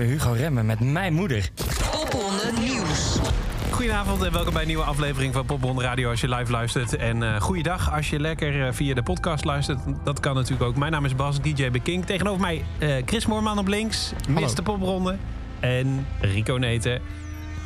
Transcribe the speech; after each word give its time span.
hoorde 0.00 0.14
Hugo 0.14 0.32
Remmen 0.32 0.66
met 0.66 0.80
Mijn 0.80 1.12
Moeder. 1.12 1.50
Op 2.02 2.14
onder 2.14 2.60
nieuws. 2.60 3.18
goedenavond 3.70 4.22
en 4.22 4.32
welkom 4.32 4.52
bij 4.52 4.62
een 4.62 4.68
nieuwe 4.68 4.82
aflevering 4.82 5.34
van 5.34 5.46
Popbond 5.46 5.80
Radio 5.80 6.10
als 6.10 6.20
je 6.20 6.28
live 6.28 6.50
luistert. 6.50 6.96
En 6.96 7.22
uh, 7.22 7.40
goeiedag 7.40 7.92
als 7.92 8.10
je 8.10 8.20
lekker 8.20 8.54
uh, 8.54 8.72
via 8.72 8.94
de 8.94 9.02
podcast 9.02 9.44
luistert. 9.44 9.78
Dat 10.04 10.20
kan 10.20 10.34
natuurlijk 10.34 10.62
ook. 10.62 10.76
Mijn 10.76 10.92
naam 10.92 11.04
is 11.04 11.14
Bas, 11.14 11.40
DJ 11.40 11.70
Beking. 11.70 12.06
Tegenover 12.06 12.40
mij 12.40 12.64
uh, 12.78 12.94
Chris 13.04 13.26
Moorman 13.26 13.58
op 13.58 13.66
links, 13.66 14.12
Mr. 14.28 14.62
Popronde. 14.62 15.16
En 15.60 16.06
Rico 16.20 16.56
Neten, 16.56 17.00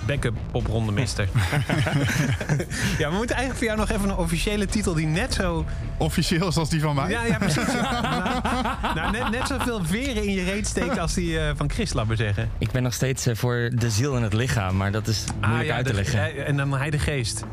backup 0.07 0.35
popronde 0.51 0.93
mister. 0.93 1.29
ja, 2.99 3.11
we 3.11 3.17
moeten 3.17 3.37
eigenlijk 3.37 3.57
voor 3.57 3.65
jou 3.65 3.79
nog 3.79 3.91
even 3.91 4.09
een 4.09 4.17
officiële 4.17 4.67
titel 4.67 4.95
die 4.95 5.07
net 5.07 5.35
zo... 5.35 5.65
Officieel 5.97 6.53
zoals 6.53 6.69
die 6.69 6.81
van 6.81 6.95
mij? 6.95 7.11
Ja, 7.11 7.25
ja 7.25 7.39
precies. 7.39 7.73
nou, 7.73 8.95
nou, 8.95 9.11
net, 9.11 9.31
net 9.31 9.47
zoveel 9.47 9.85
veren 9.85 10.25
in 10.25 10.33
je 10.33 10.45
reet 10.45 10.67
steekt 10.67 10.99
als 10.99 11.15
die 11.15 11.33
uh, 11.33 11.51
van 11.57 11.71
Chris, 11.71 11.93
laat 11.93 12.07
maar 12.07 12.17
zeggen. 12.17 12.51
Ik 12.59 12.71
ben 12.71 12.83
nog 12.83 12.93
steeds 12.95 13.27
uh, 13.27 13.35
voor 13.35 13.71
de 13.75 13.91
ziel 13.91 14.17
en 14.17 14.23
het 14.23 14.33
lichaam, 14.33 14.77
maar 14.77 14.93
dat 14.93 15.07
is 15.07 15.25
moeilijk 15.41 15.61
ah, 15.61 15.67
ja, 15.67 15.75
uit 15.75 15.87
te 15.87 15.95
leggen. 15.95 16.47
En 16.47 16.57
dan 16.57 16.73
hij 16.73 16.91
de 16.91 16.99
geest. 16.99 17.45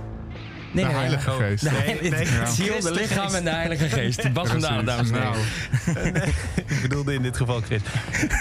Nee, 0.72 0.86
de 0.86 0.92
Heilige 0.92 1.30
nee, 1.30 1.50
Geest. 1.50 1.72
Nee, 1.72 2.00
nee, 2.02 2.12
nee. 2.12 2.26
Ja. 2.26 2.46
Ziel, 2.46 2.80
de 2.80 2.92
lichaam 2.92 3.34
en 3.34 3.44
de 3.44 3.50
Heilige 3.50 3.90
Geest. 3.90 4.30
Bas 4.34 4.50
vandaan, 4.50 4.86
dames 4.86 5.12
en 5.12 5.16
heren. 5.16 5.32
Nou. 5.86 6.28
ik 6.74 6.82
bedoelde 6.82 7.14
in 7.14 7.22
dit 7.22 7.38
geval 7.38 7.62
Chris. 7.62 7.82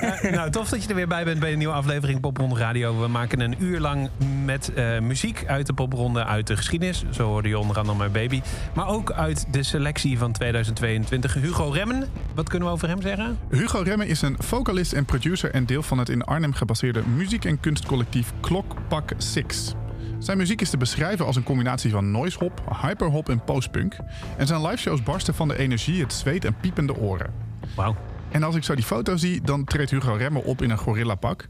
Uh, 0.03 0.31
nou, 0.31 0.51
tof 0.51 0.69
dat 0.69 0.83
je 0.83 0.89
er 0.89 0.95
weer 0.95 1.09
bij 1.09 1.25
bent 1.25 1.41
bij 1.41 1.53
een 1.53 1.59
nieuwe 1.59 1.75
aflevering 1.75 2.21
Popronde 2.21 2.59
Radio. 2.59 3.01
We 3.01 3.09
maken 3.09 3.41
een 3.41 3.55
uur 3.59 3.81
lang 3.81 4.11
met 4.45 4.71
uh, 4.75 4.99
muziek 4.99 5.45
uit 5.47 5.67
de 5.67 5.73
popronde, 5.73 6.25
uit 6.25 6.47
de 6.47 6.57
geschiedenis. 6.57 7.05
Zo 7.11 7.27
hoorde 7.27 7.49
je 7.49 7.59
onder 7.59 7.79
andere 7.79 7.99
mijn 7.99 8.13
baby. 8.13 8.43
Maar 8.75 8.87
ook 8.87 9.13
uit 9.13 9.47
de 9.51 9.63
selectie 9.63 10.19
van 10.19 10.33
2022. 10.33 11.35
Hugo 11.35 11.69
Remmen, 11.69 12.09
wat 12.35 12.49
kunnen 12.49 12.69
we 12.69 12.75
over 12.75 12.89
hem 12.89 13.03
zeggen? 13.03 13.39
Hugo 13.51 13.83
Remmen 13.83 14.07
is 14.07 14.23
een 14.23 14.37
vocalist 14.39 14.93
en 14.93 15.05
producer 15.05 15.51
en 15.51 15.67
deel 15.67 15.83
van 15.83 15.99
het 15.99 16.09
in 16.09 16.23
Arnhem 16.25 16.53
gebaseerde 16.53 17.03
muziek- 17.17 17.45
en 17.45 17.61
kunstcollectief 17.61 18.33
Klokpak 18.41 19.13
6. 19.17 19.75
Zijn 20.21 20.39
muziek 20.39 20.61
is 20.61 20.71
te 20.71 20.77
beschrijven 20.77 21.27
als 21.27 21.37
een 21.37 21.43
combinatie 21.43 21.91
van 21.91 22.11
noise-hop, 22.11 22.77
hyperhop 22.83 23.29
en 23.29 23.45
postpunk. 23.45 23.97
En 24.37 24.47
zijn 24.47 24.63
liveshows 24.63 25.03
barsten 25.03 25.35
van 25.35 25.49
de 25.49 25.59
energie, 25.59 26.03
het 26.03 26.13
zweet 26.13 26.45
en 26.45 26.55
piepende 26.61 26.97
oren. 26.97 27.33
Wauw. 27.75 27.97
En 28.31 28.43
als 28.43 28.55
ik 28.55 28.65
zo 28.65 28.75
die 28.75 28.85
foto 28.85 29.17
zie, 29.17 29.41
dan 29.41 29.65
treedt 29.65 29.91
Hugo 29.91 30.13
Remmer 30.13 30.43
op 30.43 30.63
in 30.63 30.71
een 30.71 30.79
gorillapak. 30.79 31.47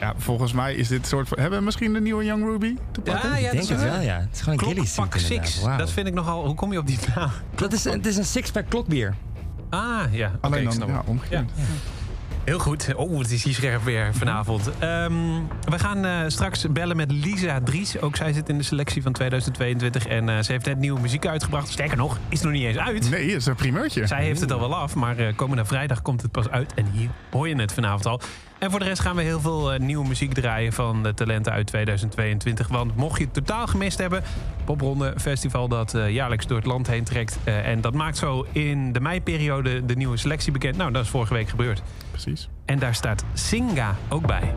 Ja, 0.00 0.14
volgens 0.16 0.52
mij 0.52 0.74
is 0.74 0.88
dit 0.88 1.06
soort 1.06 1.28
van... 1.28 1.38
Hebben 1.38 1.58
we 1.58 1.64
misschien 1.64 1.92
de 1.92 2.00
nieuwe 2.00 2.24
Young 2.24 2.44
Ruby 2.44 2.76
te 2.90 3.00
pakken? 3.00 3.30
Ja, 3.30 3.36
ja, 3.36 3.50
ik 3.50 3.52
denk 3.52 3.68
het 3.68 3.82
wel, 3.82 4.00
ja. 4.00 4.20
Het 4.20 4.28
is 4.32 4.40
gewoon 4.40 4.58
een 4.58 4.74
Klokpak 4.74 5.16
Six. 5.16 5.60
Wow. 5.60 5.78
Dat 5.78 5.90
vind 5.90 6.06
ik 6.06 6.14
nogal... 6.14 6.46
Hoe 6.46 6.54
kom 6.54 6.72
je 6.72 6.78
op 6.78 6.86
die 6.86 6.98
naam? 7.14 7.30
Dat 7.54 7.72
is, 7.72 7.84
het 7.84 8.06
is 8.06 8.16
een 8.16 8.24
six-pack 8.24 8.68
klokbier. 8.68 9.14
Ah, 9.70 10.00
ja. 10.10 10.32
Alleen 10.40 10.66
okay, 10.66 10.78
dan, 10.78 10.88
ja, 10.88 11.02
omgekeerd. 11.06 11.50
Ja. 11.54 11.62
Heel 12.44 12.58
goed. 12.58 12.94
Oh, 12.94 13.18
het 13.18 13.30
is 13.30 13.44
hier 13.44 13.54
scherp 13.54 13.82
weer 13.82 14.14
vanavond. 14.14 14.66
Um, 14.66 15.48
we 15.70 15.78
gaan 15.78 16.04
uh, 16.04 16.20
straks 16.26 16.66
bellen 16.70 16.96
met 16.96 17.12
Lisa 17.12 17.60
Dries. 17.60 18.00
Ook 18.00 18.16
zij 18.16 18.32
zit 18.32 18.48
in 18.48 18.58
de 18.58 18.64
selectie 18.64 19.02
van 19.02 19.12
2022. 19.12 20.06
En 20.06 20.28
uh, 20.28 20.38
ze 20.38 20.52
heeft 20.52 20.66
net 20.66 20.78
nieuwe 20.78 21.00
muziek 21.00 21.26
uitgebracht. 21.26 21.68
Sterker 21.68 21.96
nog, 21.96 22.18
is 22.28 22.40
nog 22.40 22.52
niet 22.52 22.62
eens 22.62 22.78
uit. 22.78 23.10
Nee, 23.10 23.26
is 23.26 23.46
een 23.46 23.54
primeurtje. 23.54 24.06
Zij 24.06 24.24
heeft 24.24 24.40
het 24.40 24.52
al 24.52 24.60
wel 24.60 24.74
af, 24.74 24.94
maar 24.94 25.20
uh, 25.20 25.36
komende 25.36 25.64
vrijdag 25.64 26.02
komt 26.02 26.22
het 26.22 26.30
pas 26.30 26.48
uit. 26.48 26.74
En 26.74 26.86
hier 26.92 27.08
hoor 27.30 27.48
je 27.48 27.56
het 27.56 27.72
vanavond 27.72 28.06
al. 28.06 28.20
En 28.64 28.70
voor 28.70 28.78
de 28.78 28.84
rest 28.84 29.00
gaan 29.00 29.16
we 29.16 29.22
heel 29.22 29.40
veel 29.40 29.74
uh, 29.74 29.80
nieuwe 29.80 30.08
muziek 30.08 30.34
draaien 30.34 30.72
van 30.72 31.02
de 31.02 31.14
talenten 31.14 31.52
uit 31.52 31.66
2022. 31.66 32.68
Want 32.68 32.96
mocht 32.96 33.18
je 33.18 33.24
het 33.24 33.34
totaal 33.34 33.66
gemist 33.66 33.98
hebben, 33.98 34.22
Popronde 34.64 35.14
Festival 35.16 35.68
dat 35.68 35.94
uh, 35.94 36.10
jaarlijks 36.10 36.46
door 36.46 36.56
het 36.56 36.66
land 36.66 36.86
heen 36.86 37.04
trekt. 37.04 37.38
Uh, 37.44 37.68
en 37.68 37.80
dat 37.80 37.94
maakt 37.94 38.16
zo 38.16 38.46
in 38.52 38.92
de 38.92 39.00
meiperiode 39.00 39.84
de 39.84 39.96
nieuwe 39.96 40.16
selectie 40.16 40.52
bekend. 40.52 40.76
Nou, 40.76 40.92
dat 40.92 41.04
is 41.04 41.10
vorige 41.10 41.34
week 41.34 41.48
gebeurd. 41.48 41.82
Precies. 42.10 42.48
En 42.64 42.78
daar 42.78 42.94
staat 42.94 43.24
Singa 43.32 43.96
ook 44.08 44.26
bij. 44.26 44.54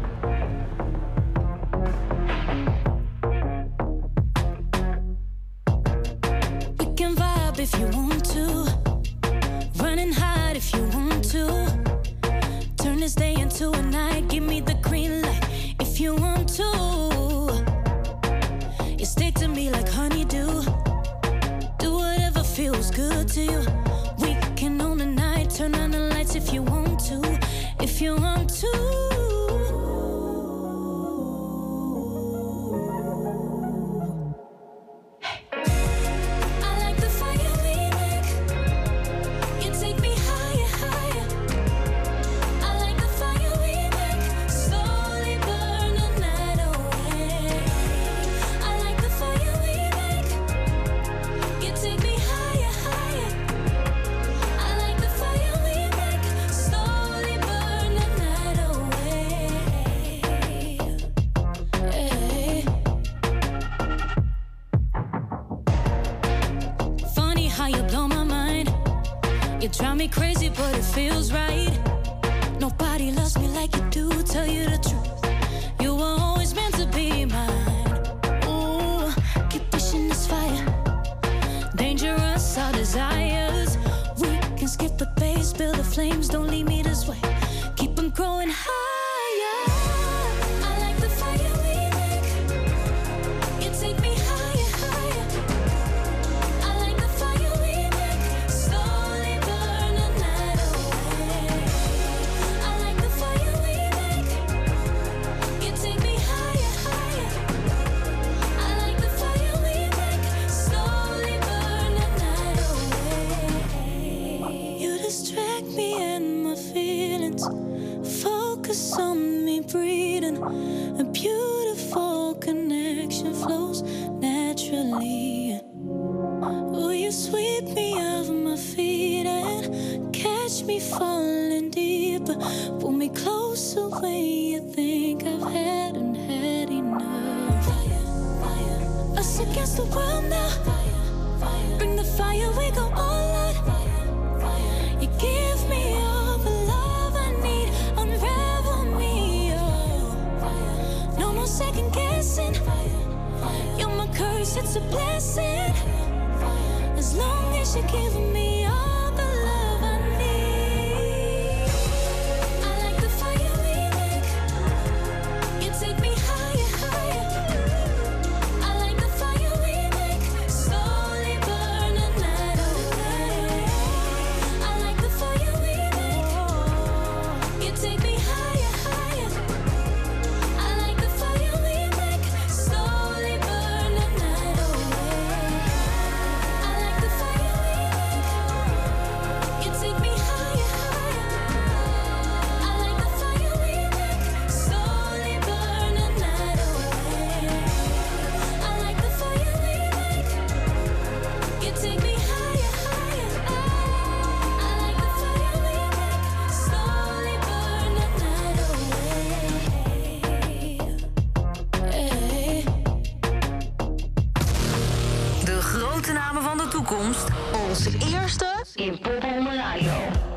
grote 215.97 216.11
namen 216.11 216.43
van 216.43 216.57
de 216.57 216.67
toekomst. 216.67 217.27
Onze 217.69 217.91
eerste 218.11 218.65
in 218.75 218.99
Pop 218.99 219.21
Radio. 219.21 220.36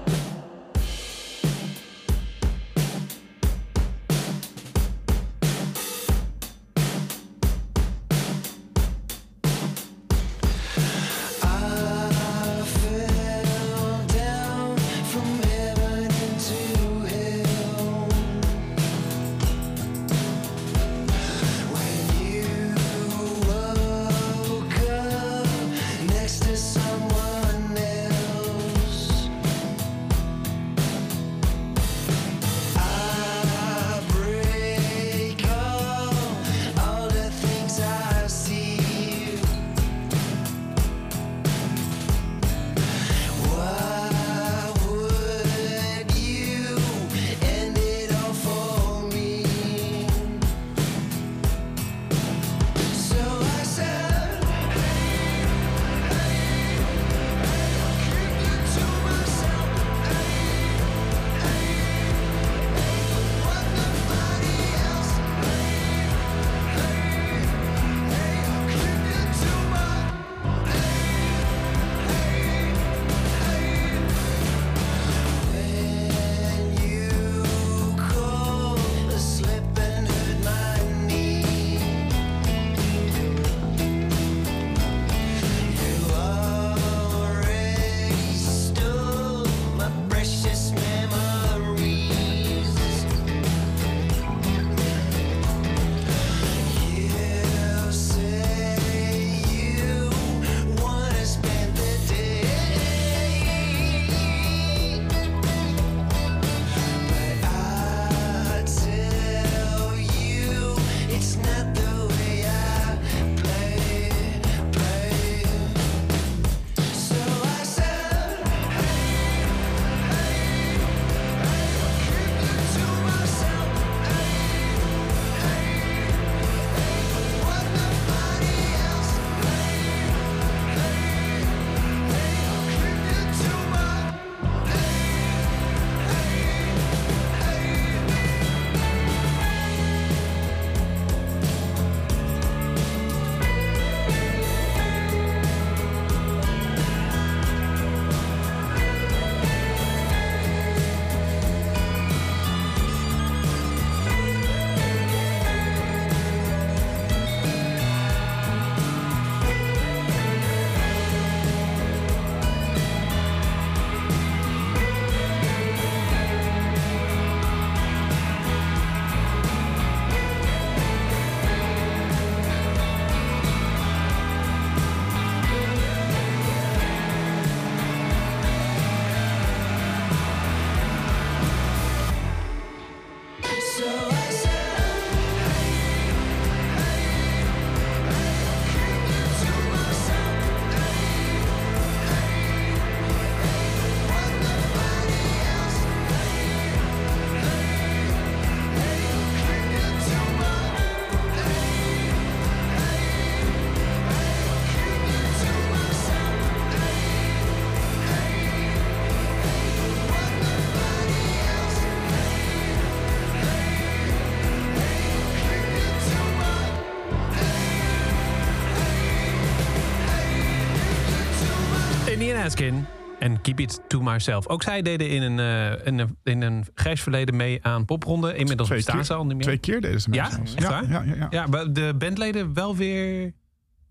Askin 222.50 222.86
en 223.18 223.40
Keep 223.40 223.60
It 223.60 223.80
To 223.88 224.00
Myself. 224.00 224.48
Ook 224.48 224.62
zij 224.62 224.82
deden 224.82 225.08
in 225.08 225.22
een, 225.22 225.38
uh, 225.38 225.86
in 225.86 225.98
een, 225.98 226.16
in 226.24 226.42
een 226.42 226.66
grijs 226.74 227.02
verleden 227.02 227.36
mee 227.36 227.58
aan 227.62 227.84
popronde. 227.84 228.36
Inmiddels 228.36 228.68
bestaan 228.68 229.04
ze 229.04 229.14
al 229.14 229.26
niet 229.26 229.34
meer. 229.34 229.42
Twee 229.42 229.58
keer 229.58 229.80
deden 229.80 230.00
ze 230.00 230.10
mee. 230.10 230.18
Ja? 230.18 230.30
Ja, 230.54 230.82
ja, 230.88 231.02
ja, 231.02 231.14
ja. 231.30 231.46
ja, 231.46 231.64
de 231.64 231.94
bandleden 231.98 232.54
wel 232.54 232.76
weer 232.76 233.32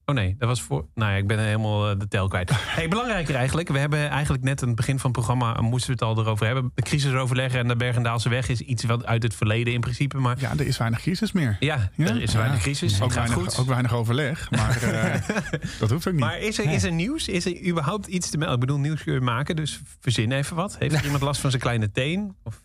Oh 0.10 0.16
nee, 0.16 0.36
dat 0.38 0.48
was 0.48 0.62
voor. 0.62 0.86
Nou 0.96 1.12
ja, 1.12 1.18
ik 1.18 1.28
ben 1.28 1.39
helemaal 1.39 1.89
eh, 1.89 2.00
de 2.00 2.08
tel 2.08 2.28
kwijt. 2.28 2.51
Hey, 2.80 2.88
belangrijker 2.88 3.36
eigenlijk. 3.36 3.70
We 3.70 3.80
hebben 3.80 4.10
eigenlijk 4.10 4.44
net 4.44 4.62
aan 4.62 4.68
het 4.68 4.78
begin 4.78 5.00
van 5.00 5.10
het 5.10 5.20
programma. 5.20 5.56
Eh, 5.56 5.62
moesten 5.62 5.88
we 5.88 6.06
het 6.06 6.18
al 6.18 6.24
erover 6.24 6.46
hebben. 6.46 6.72
De 6.75 6.82
crisisoverleg 6.82 7.54
en 7.54 7.68
de 7.68 7.75
Bergendaalse 7.75 8.30
weg 8.30 8.50
is 8.50 8.62
iets 8.62 8.84
wat 8.84 9.06
uit 9.06 9.24
het 9.24 9.36
verleden 9.36 9.74
in 9.74 9.80
principe. 9.80 10.18
Maar... 10.18 10.39
Ja, 10.39 10.51
er 10.51 10.68
is 10.68 10.78
weinig 10.78 11.01
crisis 11.01 11.32
meer. 11.32 11.58
Ja, 11.60 11.92
er 11.98 12.22
is 12.22 12.34
weinig 12.34 12.62
crisis. 12.62 13.01
Ook, 13.01 13.13
weinig, 13.13 13.36
goed. 13.36 13.58
ook 13.60 13.68
weinig 13.68 13.94
overleg. 13.94 14.51
Maar 14.51 14.84
uh, 14.84 15.13
dat 15.80 15.89
hoeft 15.89 16.08
ook 16.08 16.13
niet. 16.13 16.22
Maar 16.22 16.39
is 16.39 16.60
er, 16.60 16.72
is 16.72 16.84
er 16.84 16.92
nieuws? 16.92 17.28
Is 17.28 17.46
er 17.46 17.68
überhaupt 17.68 18.08
iets 18.08 18.30
te 18.30 18.38
melden? 18.38 18.56
Ik 18.56 18.62
bedoel, 18.62 18.80
nieuws 18.80 19.04
kun 19.04 19.13
je 19.13 19.22
maken. 19.22 19.56
Dus 19.56 19.82
verzin 20.00 20.32
even 20.32 20.56
wat. 20.56 20.78
Heeft 20.78 21.04
iemand 21.06 21.22
last 21.22 21.42
van 21.42 21.50
zijn 21.50 21.62
kleine 21.62 21.92
teen? 21.92 22.36
Of... 22.44 22.62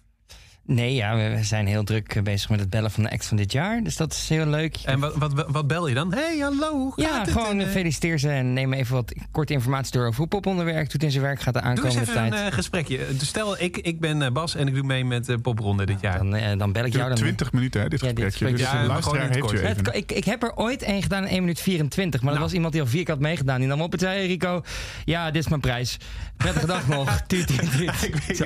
Nee, 0.66 0.94
ja, 0.94 1.16
we 1.16 1.38
zijn 1.44 1.66
heel 1.66 1.84
druk 1.84 2.20
bezig 2.22 2.50
met 2.50 2.60
het 2.60 2.70
bellen 2.70 2.90
van 2.90 3.02
de 3.02 3.10
act 3.10 3.26
van 3.26 3.36
dit 3.36 3.52
jaar. 3.52 3.82
Dus 3.82 3.96
dat 3.96 4.12
is 4.12 4.28
heel 4.28 4.46
leuk. 4.46 4.76
En 4.84 5.00
wat, 5.00 5.14
wat, 5.16 5.44
wat 5.48 5.66
bel 5.66 5.88
je 5.88 5.94
dan? 5.94 6.12
hey, 6.12 6.38
hallo, 6.38 6.72
hoe 6.72 6.92
gaat 6.92 7.04
ja, 7.04 7.20
het? 7.20 7.30
gewoon 7.30 7.60
uh, 7.60 7.66
feliciteer 7.66 8.18
ze 8.18 8.28
en 8.28 8.52
neem 8.52 8.72
even 8.72 8.94
wat 8.94 9.14
korte 9.30 9.52
informatie 9.52 9.92
door 9.92 10.06
over 10.06 10.18
hoe 10.18 10.28
Popronde 10.28 10.62
werkt. 10.62 10.92
Doet 10.92 11.02
in 11.02 11.10
zijn 11.10 11.22
werk, 11.22 11.40
gaat 11.40 11.54
de 11.54 11.60
aankomende 11.60 11.94
tijd. 11.94 12.06
Doe 12.06 12.16
eens 12.16 12.26
even 12.26 12.38
een 12.38 12.46
uh, 12.46 12.52
gesprekje. 12.52 12.98
Dus 13.18 13.28
stel, 13.28 13.60
ik, 13.60 13.76
ik 13.76 14.00
ben 14.00 14.32
Bas 14.32 14.54
en 14.54 14.68
ik 14.68 14.74
doe 14.74 14.82
mee 14.82 15.04
met 15.04 15.28
uh, 15.28 15.36
Popronde 15.42 15.86
dit 15.86 16.00
jaar. 16.00 16.18
Dan, 16.18 16.58
dan 16.58 16.72
bel 16.72 16.84
ik 16.84 16.92
jou 16.92 17.08
dan. 17.08 17.16
20 17.18 17.52
minuten, 17.52 17.80
hè, 17.80 17.88
dit 17.88 18.00
ja, 18.00 18.06
gesprekje. 18.06 18.46
Dit 18.46 18.56
dus 18.56 18.66
ja, 18.66 18.86
luisteraar 18.86 19.30
heeft 19.30 19.76
het, 19.76 19.94
ik, 19.96 20.12
ik 20.12 20.24
heb 20.24 20.42
er 20.42 20.56
ooit 20.56 20.82
één 20.82 21.02
gedaan 21.02 21.22
in 21.22 21.28
1 21.28 21.40
minuut 21.40 21.60
24. 21.60 22.20
Maar 22.20 22.28
nou. 22.28 22.34
dat 22.34 22.44
was 22.44 22.54
iemand 22.54 22.72
die 22.72 22.82
al 22.82 22.88
vier 22.88 23.04
keer 23.04 23.14
had 23.14 23.22
meegedaan. 23.22 23.58
Die 23.58 23.68
nam 23.68 23.80
op 23.80 23.92
en 23.92 23.98
zei, 23.98 24.26
Rico, 24.26 24.62
ja, 25.04 25.30
dit 25.30 25.42
is 25.42 25.48
mijn 25.48 25.60
prijs. 25.60 25.96
Prettige 26.36 26.66
dag 26.66 26.88
nog. 26.88 27.08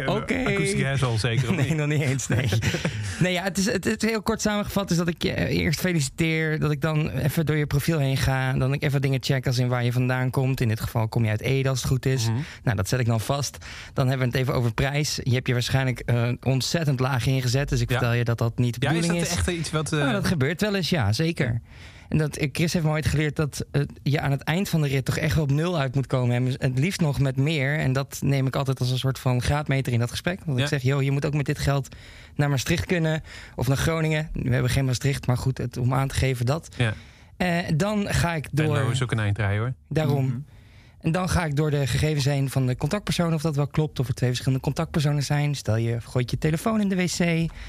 Oké. 0.06 0.10
Okay. 0.10 0.44
Akoestische 0.44 1.06
al 1.06 1.18
zeker, 1.18 1.54
Nee, 1.54 1.74
nog 1.74 1.86
niet 1.86 2.07
eens, 2.08 2.28
nee. 2.28 2.48
nee, 3.20 3.32
ja, 3.32 3.42
het, 3.42 3.58
is, 3.58 3.64
het 3.72 3.86
is 4.02 4.10
heel 4.10 4.22
kort 4.22 4.40
samengevat 4.40 4.90
is 4.90 4.96
dat 4.96 5.08
ik 5.08 5.22
je 5.22 5.48
eerst 5.48 5.80
feliciteer. 5.80 6.58
Dat 6.60 6.70
ik 6.70 6.80
dan 6.80 7.08
even 7.10 7.46
door 7.46 7.56
je 7.56 7.66
profiel 7.66 7.98
heen 7.98 8.16
ga. 8.16 8.52
Dan 8.52 8.72
ik 8.72 8.82
even 8.82 9.00
dingen 9.02 9.22
check 9.22 9.46
als 9.46 9.58
in 9.58 9.68
waar 9.68 9.84
je 9.84 9.92
vandaan 9.92 10.30
komt. 10.30 10.60
In 10.60 10.68
dit 10.68 10.80
geval 10.80 11.08
kom 11.08 11.24
je 11.24 11.30
uit 11.30 11.40
Ede 11.40 11.68
als 11.68 11.78
het 11.78 11.88
goed 11.90 12.06
is. 12.06 12.28
Mhm. 12.28 12.38
Nou, 12.62 12.76
dat 12.76 12.88
zet 12.88 13.00
ik 13.00 13.06
dan 13.06 13.20
vast. 13.20 13.56
Dan 13.92 14.08
hebben 14.08 14.26
we 14.30 14.32
het 14.32 14.42
even 14.42 14.54
over 14.58 14.74
prijs. 14.74 15.18
Je 15.22 15.34
hebt 15.34 15.46
je 15.46 15.52
waarschijnlijk 15.52 16.00
eh, 16.00 16.28
ontzettend 16.42 17.00
laag 17.00 17.26
ingezet. 17.26 17.68
Dus 17.68 17.80
ik 17.80 17.90
Ja. 17.90 17.98
vertel 17.98 18.14
je 18.16 18.24
dat 18.24 18.38
dat 18.38 18.58
niet 18.58 18.80
de 18.80 18.86
Ja, 18.86 18.92
is 18.92 18.96
bedoeling 19.00 19.22
dat 19.24 19.30
is. 19.32 19.38
echt 19.38 19.48
iets 19.48 19.70
wat... 19.70 19.92
eh, 19.92 19.98
Nou, 19.98 20.12
dat 20.12 20.26
gebeurt 20.26 20.60
wel 20.60 20.74
eens, 20.74 20.90
ja, 20.90 21.12
zeker. 21.12 21.60
En 22.08 22.18
dat, 22.18 22.36
eh, 22.36 22.48
Chris 22.52 22.72
heeft 22.72 22.84
me 22.84 22.90
ooit 22.90 23.06
geleerd 23.06 23.36
dat 23.36 23.64
eh, 23.70 23.82
je 24.02 24.20
aan 24.20 24.30
het 24.30 24.42
eind 24.42 24.68
van 24.68 24.82
de 24.82 24.88
rit 24.88 25.04
toch 25.04 25.16
echt 25.16 25.34
wel 25.34 25.44
op 25.44 25.50
nul 25.50 25.78
uit 25.78 25.94
moet 25.94 26.06
komen. 26.06 26.34
En 26.36 26.70
het 26.70 26.78
liefst 26.78 27.00
nog 27.00 27.20
met 27.20 27.36
meer. 27.36 27.78
En 27.78 27.92
dat 27.92 28.18
neem 28.20 28.46
ik 28.46 28.56
altijd 28.56 28.80
als 28.80 28.90
een 28.90 28.98
soort 28.98 29.18
van 29.18 29.42
graadmeter 29.42 29.92
in 29.92 29.98
dat 29.98 30.10
gesprek. 30.10 30.40
Want 30.44 30.58
Ja. 30.58 30.64
ik 30.64 30.70
zeg, 30.70 30.82
joh, 30.82 31.02
je 31.02 31.10
moet 31.10 31.26
ook 31.26 31.34
met 31.34 31.46
dit 31.46 31.58
geld 31.58 31.96
naar 32.34 32.50
Maastricht 32.50 32.86
kunnen. 32.86 33.22
Of 33.56 33.68
naar 33.68 33.76
Groningen. 33.76 34.30
We 34.32 34.52
hebben 34.52 34.70
geen 34.70 34.84
Maastricht, 34.84 35.26
maar 35.26 35.36
goed, 35.36 35.58
het, 35.58 35.76
om 35.76 35.94
aan 35.94 36.08
te 36.08 36.14
geven 36.14 36.46
dat. 36.46 36.68
Ja. 36.76 36.94
Eh, 37.36 37.58
dan 37.76 38.06
ga 38.08 38.34
ik 38.34 38.48
door... 38.52 38.74
Venlo 38.76 38.90
is 38.90 39.02
ook 39.02 39.12
een 39.12 39.18
eindrij 39.18 39.58
hoor. 39.58 39.72
Daarom. 39.88 40.24
Mhm. 40.24 40.38
En 41.00 41.12
dan 41.12 41.28
ga 41.28 41.44
ik 41.44 41.56
door 41.56 41.70
de 41.70 41.86
gegevens 41.86 42.24
heen 42.24 42.50
van 42.50 42.66
de 42.66 42.76
contactpersoon, 42.76 43.34
of 43.34 43.42
dat 43.42 43.56
wel 43.56 43.66
klopt, 43.66 44.00
of 44.00 44.08
er 44.08 44.14
twee 44.14 44.28
verschillende 44.28 44.64
contactpersonen 44.64 45.22
zijn. 45.22 45.54
Stel 45.54 45.76
je 45.76 46.00
gooit 46.00 46.30
je 46.30 46.38
telefoon 46.38 46.80
in 46.80 46.88
de 46.88 46.96
wc, 46.96 47.20
Oh 47.20 47.26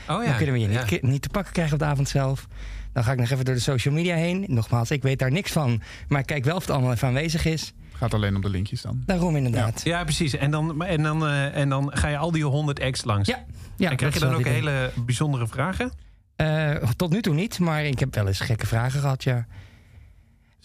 ja. 0.08 0.24
dan 0.26 0.36
kunnen 0.36 0.54
we 0.54 0.60
je 0.60 0.70
ja. 0.70 0.86
niet, 0.90 1.02
niet 1.02 1.22
te 1.22 1.30
pakken 1.30 1.54
krijgen 1.54 1.74
op 1.74 1.80
de 1.80 1.86
avond 1.86 2.10
zelf. 2.10 2.48
Dan 2.94 3.04
ga 3.04 3.12
ik 3.12 3.20
nog 3.20 3.30
even 3.30 3.46
door 3.46 3.54
de 3.54 3.62
social 3.62 3.94
media 3.94 4.16
heen. 4.16 4.46
Nogmaals, 4.48 4.92
ik 4.92 5.02
weet 5.02 5.20
daar 5.20 5.32
niks 5.32 5.52
van, 5.52 5.82
maar 6.08 6.20
ik 6.20 6.26
kijk 6.26 6.44
wel 6.44 6.56
of 6.56 6.62
het 6.62 6.72
allemaal 6.72 6.92
even 6.92 7.08
aanwezig 7.08 7.46
is. 7.46 7.74
Gaat 7.94 8.14
alleen 8.14 8.36
om 8.36 8.42
de 8.42 8.50
linkjes 8.50 8.82
dan. 8.82 9.04
Daarom 9.06 9.36
inderdaad. 9.36 9.82
Ja, 9.84 10.04
precies. 10.04 10.34
En 10.36 10.52
dan, 10.52 10.84
en, 10.84 11.04
dan, 11.04 11.28
eh, 11.28 11.56
en 11.56 11.70
dan 11.70 11.92
ga 11.94 12.08
je 12.08 12.18
al 12.18 12.32
die 12.32 12.44
100 12.44 12.80
ex 12.80 13.04
langs. 13.04 13.30
Ja, 13.30 13.46
ja 13.78 13.90
en 13.90 13.96
krijg 13.96 14.14
je 14.14 14.20
dan 14.20 14.34
ook 14.34 14.44
hele 14.44 14.92
bijzondere 15.06 15.48
vragen? 15.48 15.92
Eh, 16.36 16.76
tot 16.96 17.12
nu 17.12 17.22
toe 17.22 17.34
niet, 17.34 17.60
maar 17.60 17.84
ik 17.84 18.00
heb 18.00 18.16
wel 18.16 18.28
eens 18.28 18.40
gekke 18.40 18.68
vragen 18.68 19.00
gehad, 19.00 19.24
ja. 19.24 19.46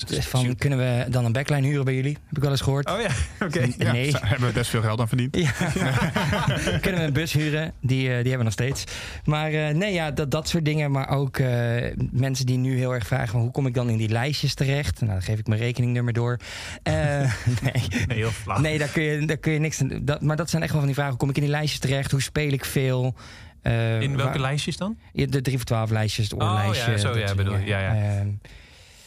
Dus 0.07 0.27
van, 0.27 0.57
kunnen 0.57 0.79
we 0.79 1.07
dan 1.11 1.25
een 1.25 1.33
backline 1.33 1.67
huren 1.67 1.85
bij 1.85 1.95
jullie? 1.95 2.17
Heb 2.27 2.37
ik 2.37 2.43
wel 2.43 2.51
eens 2.51 2.61
gehoord. 2.61 2.91
Oh 2.91 3.01
ja, 3.01 3.09
oké. 3.47 3.67
Ja, 3.79 3.93
Nee. 3.93 4.11
daar 4.13 4.29
hebben 4.29 4.49
we 4.49 4.55
best 4.55 4.71
veel 4.71 4.81
geld 4.83 5.01
aan 5.01 5.09
verdiend. 5.09 5.37
Ja. 5.37 5.51
Kunnen 6.81 7.01
we 7.01 7.07
een 7.07 7.13
bus 7.13 7.33
huren? 7.33 7.73
Die, 7.81 8.01
eh, 8.03 8.07
die 8.07 8.15
hebben 8.15 8.39
we 8.39 8.45
nog 8.45 8.53
steeds. 8.53 8.85
Maar 9.25 9.53
eh, 9.53 9.75
nee, 9.75 9.93
ja, 9.93 10.11
dat, 10.11 10.31
dat 10.31 10.49
soort 10.49 10.65
dingen. 10.65 10.91
Maar 10.91 11.09
ook 11.09 11.39
eh, 11.39 11.47
mensen 12.11 12.47
die 12.47 12.59
nu 12.59 12.77
heel 12.77 12.95
erg 12.95 13.07
vragen... 13.07 13.39
hoe 13.39 13.51
kom 13.51 13.67
ik 13.67 13.75
dan 13.75 13.91
in 13.91 13.97
die 13.97 14.09
lijstjes 14.09 14.55
terecht? 14.55 15.01
Nou, 15.01 15.13
dan 15.13 15.23
geef 15.23 15.39
ik 15.39 15.47
mijn 15.47 15.61
rekeningnummer 15.61 16.13
door. 16.13 16.39
Nee. 16.83 17.27
Nee, 17.63 18.17
heel 18.19 18.31
flauw. 18.31 18.61
nee, 18.61 18.79
daar 18.79 18.89
kun 18.89 19.03
je, 19.03 19.27
daar 19.27 19.37
kun 19.37 19.53
je 19.53 19.59
niks 19.59 19.81
aan 19.81 20.01
dat, 20.03 20.23
Maar 20.23 20.37
dat 20.37 20.51
zijn 20.51 20.63
echt 20.63 20.71
wel 20.71 20.81
van 20.81 20.89
die 20.89 20.97
vragen. 20.97 21.13
Hoe 21.13 21.21
kom 21.21 21.31
ik 21.31 21.37
in 21.37 21.43
die 21.43 21.51
lijstjes 21.53 21.81
terecht? 21.81 22.11
Hoe 22.11 22.23
speel 22.23 22.53
ik 22.53 22.65
veel? 22.65 23.15
In 23.63 23.71
welke 24.17 24.23
waar- 24.23 24.39
lijstjes 24.41 24.77
dan? 24.77 24.97
De 25.13 25.41
3 25.41 25.57
voor 25.57 25.67
12 25.67 25.91
lijstjes, 25.91 26.25
het 26.31 26.35
Oh, 26.35 26.41
ja, 26.41 26.59
oorlijstje. 26.67 26.99
zo, 26.99 27.19
ja, 27.19 27.35
bedoel- 27.35 27.57
ja, 27.59 27.79
ja. 27.81 28.23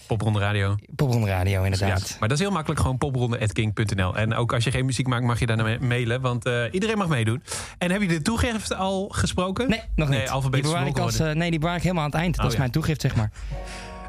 Popronde 0.08 0.40
Radio. 0.40 0.76
Popronde 0.96 1.28
Radio, 1.28 1.64
inderdaad. 1.64 2.10
Ja, 2.10 2.16
maar 2.20 2.30
dat 2.30 2.38
is 2.38 2.44
heel 2.44 2.54
makkelijk, 2.54 2.80
gewoon 2.82 2.98
popronde.king.nl. 2.98 4.16
En 4.16 4.34
ook 4.34 4.54
als 4.54 4.64
je 4.64 4.72
geen 4.72 4.86
muziek 4.86 5.08
maakt, 5.08 5.24
mag 5.24 5.40
je 5.40 5.46
daar 5.46 5.58
naar 5.58 5.78
mailen, 5.84 6.22
want 6.22 6.46
eh, 6.46 6.64
iedereen 6.72 6.98
mag 6.98 7.08
meedoen. 7.08 7.44
En 7.78 7.92
heb 7.92 8.02
je 8.02 8.08
de 8.08 8.22
toegift 8.22 8.76
al 8.76 9.08
gesproken? 9.12 9.70
Nee, 9.70 9.82
nog 9.96 10.10
Nee, 10.10 10.20
niet. 10.20 10.30
alfabetisch 10.30 10.66
die 10.66 10.74
bewaar 10.74 10.90
ik 10.90 11.00
als, 11.00 11.20
eh, 11.20 11.32
Nee, 11.32 11.50
die 11.50 11.60
bewaar 11.60 11.76
ik 11.76 11.82
helemaal 11.82 12.04
aan 12.04 12.10
het 12.12 12.20
eind. 12.20 12.36
Oh, 12.36 12.42
dat 12.42 12.48
is 12.48 12.54
ja. 12.54 12.60
mijn 12.60 12.72
toegift, 12.72 13.02
zeg 13.02 13.16
maar. 13.16 13.32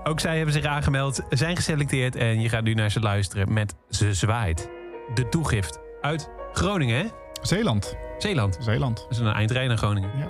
Ook 0.05 0.21
zij 0.21 0.37
hebben 0.37 0.55
zich 0.55 0.65
aangemeld, 0.65 1.21
zijn 1.31 1.57
geselecteerd 1.57 2.17
en 2.17 2.41
je 2.41 2.49
gaat 2.49 2.63
nu 2.63 2.75
naar 2.75 2.91
ze 2.91 3.01
luisteren 3.01 3.53
met 3.53 3.75
Ze 3.91 4.15
Zwaait. 4.15 4.69
De 5.15 5.29
toegift 5.29 5.79
uit 6.01 6.29
Groningen, 6.53 6.99
hè? 6.99 7.05
Zeeland. 7.43 7.97
Zeeland. 8.19 8.57
Zeeland. 8.61 8.97
Dat 8.97 9.11
is 9.11 9.19
een 9.19 9.27
eindrij 9.33 9.67
naar 9.67 9.77
Groningen. 9.77 10.11
Ja. 10.19 10.29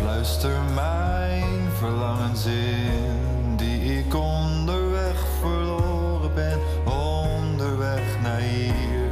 Fluister 0.00 0.60
mijn 0.74 1.70
verlangens 1.78 2.46
in, 2.46 3.56
die 3.56 3.98
ik 3.98 4.14
onderweg 4.14 5.26
verloren 5.40 6.34
ben, 6.34 6.58
onderweg 6.84 8.20
naar 8.22 8.40
hier. 8.40 9.10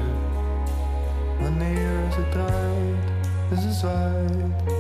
Wanneer 1.41 2.13
ze 2.13 2.29
draait 2.31 3.11
en 3.51 3.61
ze 3.61 3.73
zwaait, 3.73 4.78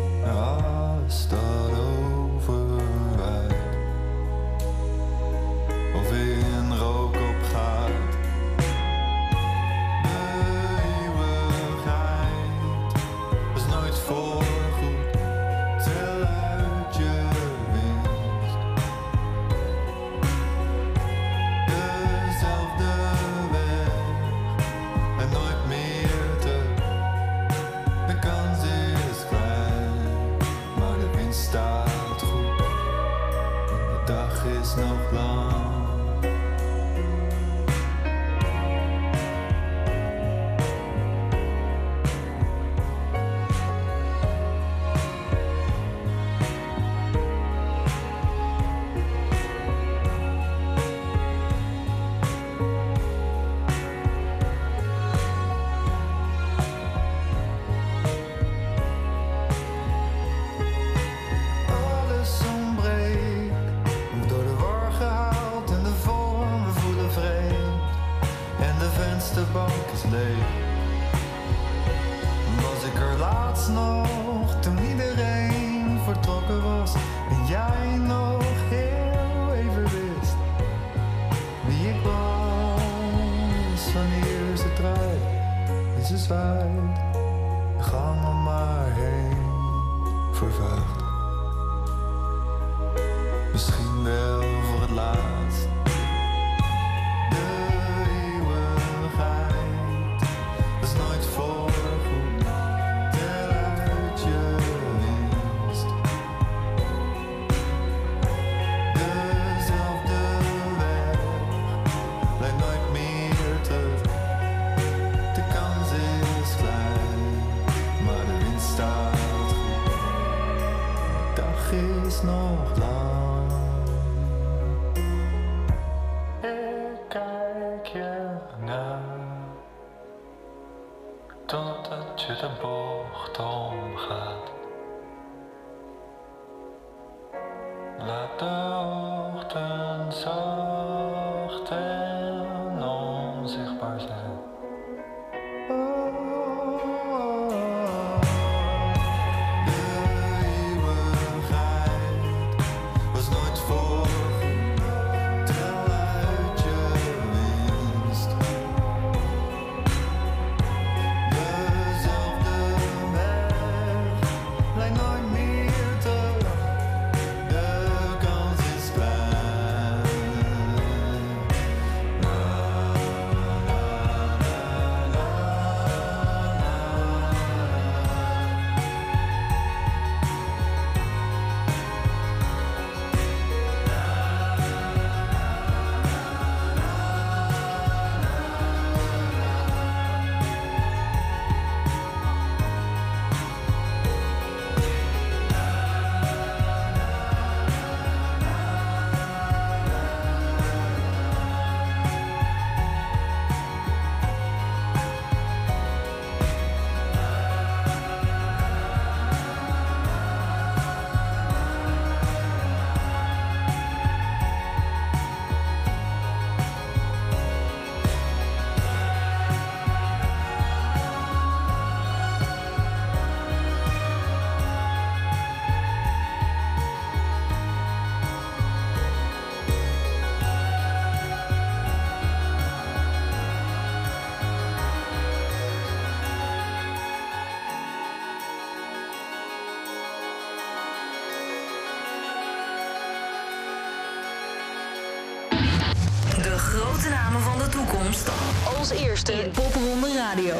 toekomst. 247.78 248.30
Als 248.78 248.90
eerste 248.90 249.32
in 249.32 249.50
Popronde 249.50 250.08
Radio. 250.16 250.56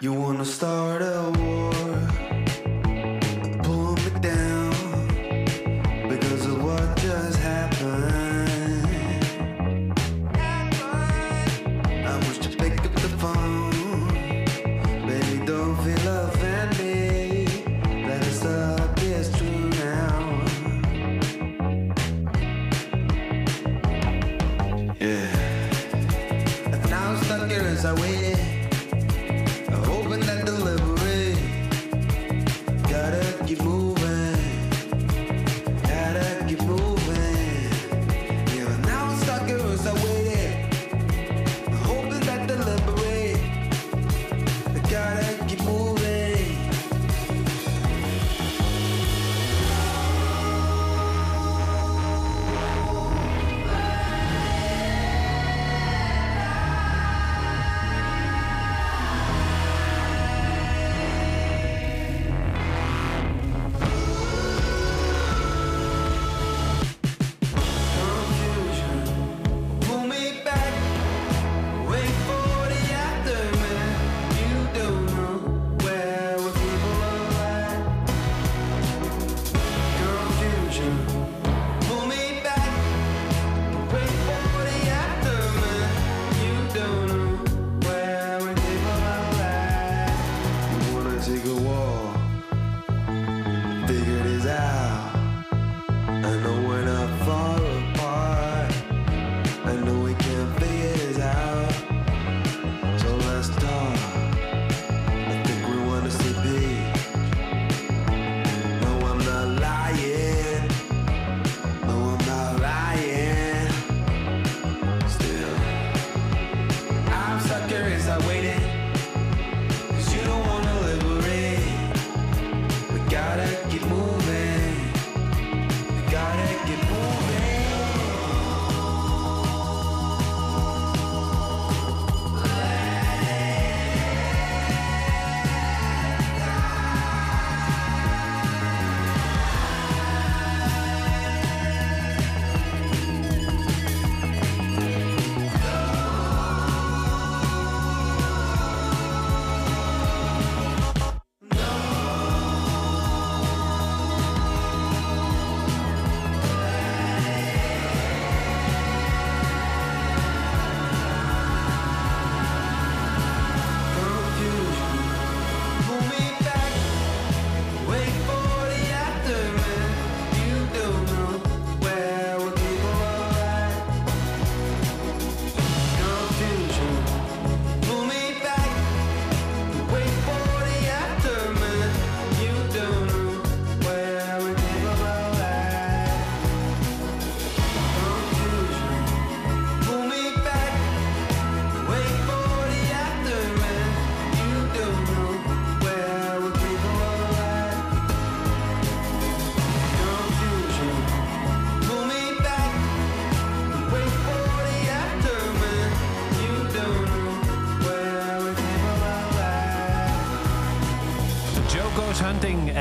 You 0.00 0.16
wanna 0.16 0.44
start 0.44 1.02
a 1.02 1.30
war. 1.30 1.79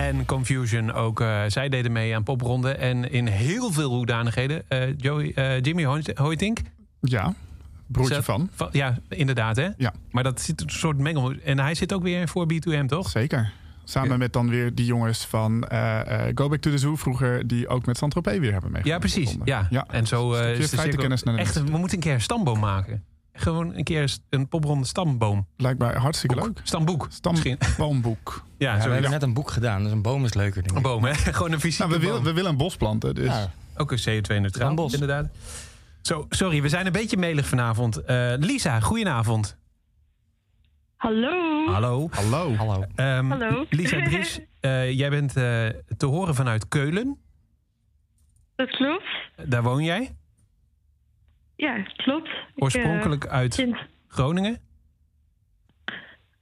En 0.09 0.25
Confusion 0.25 0.91
ook. 0.91 1.19
Uh, 1.19 1.41
zij 1.47 1.69
deden 1.69 1.91
mee 1.91 2.15
aan 2.15 2.23
popronde. 2.23 2.71
En 2.71 3.11
in 3.11 3.27
heel 3.27 3.71
veel 3.71 3.93
hoedanigheden. 3.93 4.63
Uh, 4.69 4.97
Joey, 4.97 5.31
uh, 5.35 5.61
Jimmy 5.61 6.03
Hoytink. 6.15 6.59
Ja, 7.01 7.33
broertje 7.87 8.23
van. 8.23 8.49
van. 8.53 8.69
Ja, 8.71 8.97
inderdaad 9.09 9.55
hè? 9.55 9.69
Ja. 9.77 9.93
Maar 10.11 10.23
dat 10.23 10.41
zit 10.41 10.61
een 10.61 10.69
soort 10.69 10.97
mengel. 10.97 11.33
En 11.43 11.59
hij 11.59 11.75
zit 11.75 11.93
ook 11.93 12.03
weer 12.03 12.27
voor 12.27 12.47
B2M, 12.53 12.85
toch? 12.85 13.09
Zeker. 13.09 13.51
Samen 13.83 14.19
met 14.19 14.33
dan 14.33 14.49
weer 14.49 14.75
die 14.75 14.85
jongens 14.85 15.25
van 15.25 15.65
Go 16.35 16.47
Back 16.47 16.59
to 16.59 16.71
the 16.71 16.77
Zoo 16.77 16.95
vroeger... 16.95 17.47
die 17.47 17.67
ook 17.67 17.85
met 17.85 17.97
Saint-Tropez 17.97 18.39
weer 18.39 18.51
hebben 18.51 18.71
meegemaakt. 18.71 19.03
Ja, 19.03 19.11
precies. 19.13 19.37
Ja. 19.43 19.67
ja. 19.69 19.85
En 19.87 20.07
zo 20.07 20.33
is 20.33 20.69
de 20.69 20.77
cirkel... 20.77 21.35
Echt, 21.35 21.63
we 21.63 21.77
moeten 21.77 21.97
een 21.97 22.03
keer 22.03 22.13
een 22.13 22.21
stamboom 22.21 22.59
maken. 22.59 23.03
Gewoon 23.39 23.75
een 23.75 23.83
keer 23.83 24.17
een 24.29 24.47
popronde 24.47 24.87
stamboom. 24.87 25.47
Lijkt 25.57 25.79
mij 25.79 25.93
hartstikke 25.93 26.35
boek. 26.35 26.45
leuk. 26.45 26.59
Stamboek. 26.63 27.07
Stamboomboek. 27.09 28.43
ja, 28.57 28.75
ja, 28.75 28.83
we 28.83 28.91
hebben 28.91 29.11
net 29.11 29.23
een 29.23 29.33
boek 29.33 29.51
gedaan, 29.51 29.83
dus 29.83 29.91
een 29.91 30.01
boom 30.01 30.25
is 30.25 30.33
leuker. 30.33 30.61
Denk 30.61 30.69
ik. 30.69 30.75
Een 30.75 30.81
boom, 30.81 31.03
hè? 31.03 31.13
Gewoon 31.33 31.51
een 31.51 31.59
fysieke 31.59 31.89
nou, 31.89 32.01
we, 32.01 32.07
willen, 32.07 32.23
we 32.23 32.33
willen 32.33 32.51
een 32.51 32.57
bos 32.57 32.75
planten, 32.75 33.15
dus... 33.15 33.25
Ja. 33.25 33.51
Ook 33.75 33.91
een 33.91 33.99
CO2-neutraal, 33.99 34.73
bos. 34.73 34.93
inderdaad. 34.93 35.27
Zo, 36.01 36.25
sorry, 36.29 36.61
we 36.61 36.69
zijn 36.69 36.85
een 36.85 36.91
beetje 36.91 37.17
melig 37.17 37.47
vanavond. 37.47 38.01
Uh, 38.07 38.33
Lisa, 38.37 38.79
goedenavond. 38.79 39.57
Hallo. 40.95 41.67
Hallo. 41.71 42.07
Hallo. 42.11 42.55
Hallo. 42.55 42.85
Um, 42.95 43.31
Hallo. 43.31 43.65
Lisa 43.69 44.03
Dries, 44.09 44.39
uh, 44.61 44.91
jij 44.91 45.09
bent 45.09 45.37
uh, 45.37 45.43
te 45.97 46.05
horen 46.05 46.35
vanuit 46.35 46.67
Keulen. 46.67 47.17
Dat 48.55 48.69
klopt. 48.69 49.05
Daar 49.45 49.63
woon 49.63 49.83
jij? 49.83 50.15
Ja, 51.59 51.83
klopt. 51.95 52.29
Oorspronkelijk 52.55 53.23
ik, 53.23 53.29
uit. 53.29 53.67
Groningen? 54.07 54.57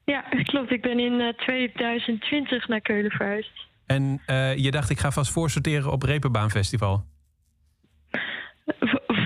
Ja, 0.06 0.22
klopt. 0.44 0.72
Ik 0.72 0.82
ben 0.82 1.00
in 1.00 1.34
2020 1.38 2.68
naar 2.68 2.82
Keulen 2.82 3.12
verhuisd. 3.12 3.52
En 3.86 4.22
je 4.56 4.72
dacht, 4.72 4.90
ik 4.90 5.00
ga 5.00 5.12
vast 5.12 5.32
voorsorteren 5.32 5.92
op 5.92 6.04
Repenbaanfestival? 6.04 7.06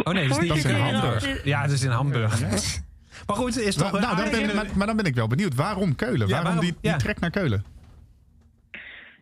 Oh 0.03 0.13
nee, 0.13 0.27
dat 0.27 0.41
is 0.41 0.53
niet 0.53 0.63
in 0.63 0.75
Hamburg. 0.75 1.43
Ja, 1.43 1.61
dat 1.61 1.71
is 1.71 1.83
in 1.83 1.89
Hamburg. 1.89 2.39
Ja. 2.39 2.57
Maar 3.27 3.35
goed, 3.35 3.57
is 3.57 3.75
toch... 3.75 3.91
Nou, 3.91 4.15
dan 4.15 4.31
ben, 4.31 4.55
maar, 4.55 4.65
maar, 4.75 4.87
dan 4.87 4.95
ben 4.95 5.05
ik 5.05 5.15
wel 5.15 5.27
benieuwd. 5.27 5.55
Waarom 5.55 5.95
Keulen? 5.95 6.27
Ja, 6.27 6.33
waarom, 6.33 6.43
waarom 6.43 6.63
die, 6.65 6.75
die 6.81 6.91
ja. 6.91 6.97
trek 6.97 7.19
naar 7.19 7.29
Keulen? 7.29 7.65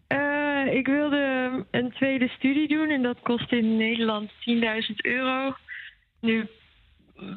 Uh, 0.07 0.73
ik 0.73 0.87
wilde 0.87 1.65
een 1.71 1.91
tweede 1.91 2.27
studie 2.27 2.67
doen 2.67 2.89
en 2.89 3.01
dat 3.01 3.19
kost 3.23 3.51
in 3.51 3.77
Nederland 3.77 4.29
10.000 4.29 4.35
euro. 4.95 5.55
Nu 6.21 6.49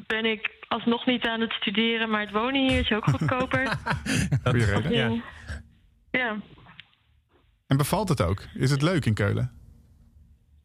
ben 0.07 0.25
ik 0.25 0.51
alsnog 0.67 1.05
niet 1.05 1.27
aan 1.27 1.41
het 1.41 1.51
studeren, 1.51 2.09
maar 2.09 2.21
het 2.21 2.31
wonen 2.31 2.69
hier 2.69 2.79
is 2.79 2.91
ook 2.91 3.05
goedkoper. 3.05 3.77
Reden. 4.43 4.91
Ja. 4.91 5.21
ja. 6.11 6.37
En 7.67 7.77
bevalt 7.77 8.09
het 8.09 8.21
ook? 8.21 8.43
Is 8.53 8.71
het 8.71 8.81
leuk 8.81 9.05
in 9.05 9.13
Keulen? 9.13 9.51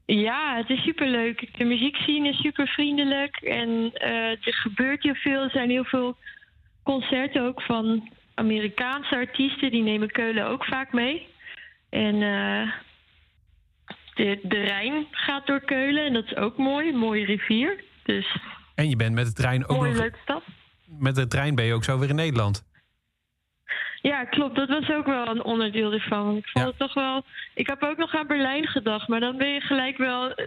Ja, 0.07 0.57
het 0.57 0.70
is 0.70 0.83
superleuk. 0.83 1.59
De 1.59 1.64
muziekscene 1.64 2.28
is 2.28 2.40
super 2.40 2.68
vriendelijk 2.68 3.37
en 3.37 3.68
uh, 3.68 4.31
er 4.31 4.54
gebeurt 4.54 5.02
heel 5.02 5.14
veel. 5.14 5.42
Er 5.42 5.50
zijn 5.50 5.70
heel 5.70 5.85
veel 5.85 6.16
concerten 6.83 7.42
ook 7.42 7.62
van 7.62 8.12
Amerikaanse 8.35 9.14
artiesten. 9.14 9.70
Die 9.70 9.83
nemen 9.83 10.11
Keulen 10.11 10.46
ook 10.46 10.64
vaak 10.64 10.92
mee. 10.92 11.26
En 11.90 12.14
uh, 12.14 12.72
de, 14.14 14.40
de 14.42 14.61
Rijn 14.61 15.07
gaat 15.11 15.46
door 15.46 15.61
Keulen 15.61 16.04
en 16.04 16.12
dat 16.12 16.24
is 16.24 16.37
ook 16.37 16.57
mooi. 16.57 16.88
Een 16.88 16.96
mooie 16.96 17.24
rivier. 17.24 17.85
Dus 18.02 18.37
en 18.78 18.88
je 18.88 18.96
bent 18.96 19.14
met 19.14 19.26
de 19.26 19.32
trein 19.32 19.66
ook 19.66 19.76
mooie 19.76 19.90
nog... 19.90 20.00
leuke 20.00 20.18
stad. 20.22 20.42
Met 20.86 21.14
de 21.14 21.26
trein 21.26 21.54
ben 21.54 21.64
je 21.64 21.74
ook 21.74 21.84
zo 21.84 21.98
weer 21.98 22.08
in 22.08 22.14
Nederland. 22.14 22.64
Ja, 24.02 24.24
klopt. 24.24 24.56
Dat 24.56 24.68
was 24.68 24.90
ook 24.90 25.06
wel 25.06 25.28
een 25.28 25.42
onderdeel 25.44 25.92
ervan. 25.92 26.36
Ik 26.36 26.46
vond 26.48 26.64
Ja. 26.64 26.70
het 26.70 26.78
toch 26.78 26.94
wel. 26.94 27.24
Ik 27.54 27.66
heb 27.66 27.82
ook 27.82 27.96
nog 27.96 28.14
aan 28.14 28.26
Berlijn 28.26 28.66
gedacht, 28.66 29.08
maar 29.08 29.20
dan 29.20 29.36
ben 29.36 29.48
je 29.48 29.60
gelijk 29.60 29.96
wel 29.96 30.34
eh, 30.34 30.46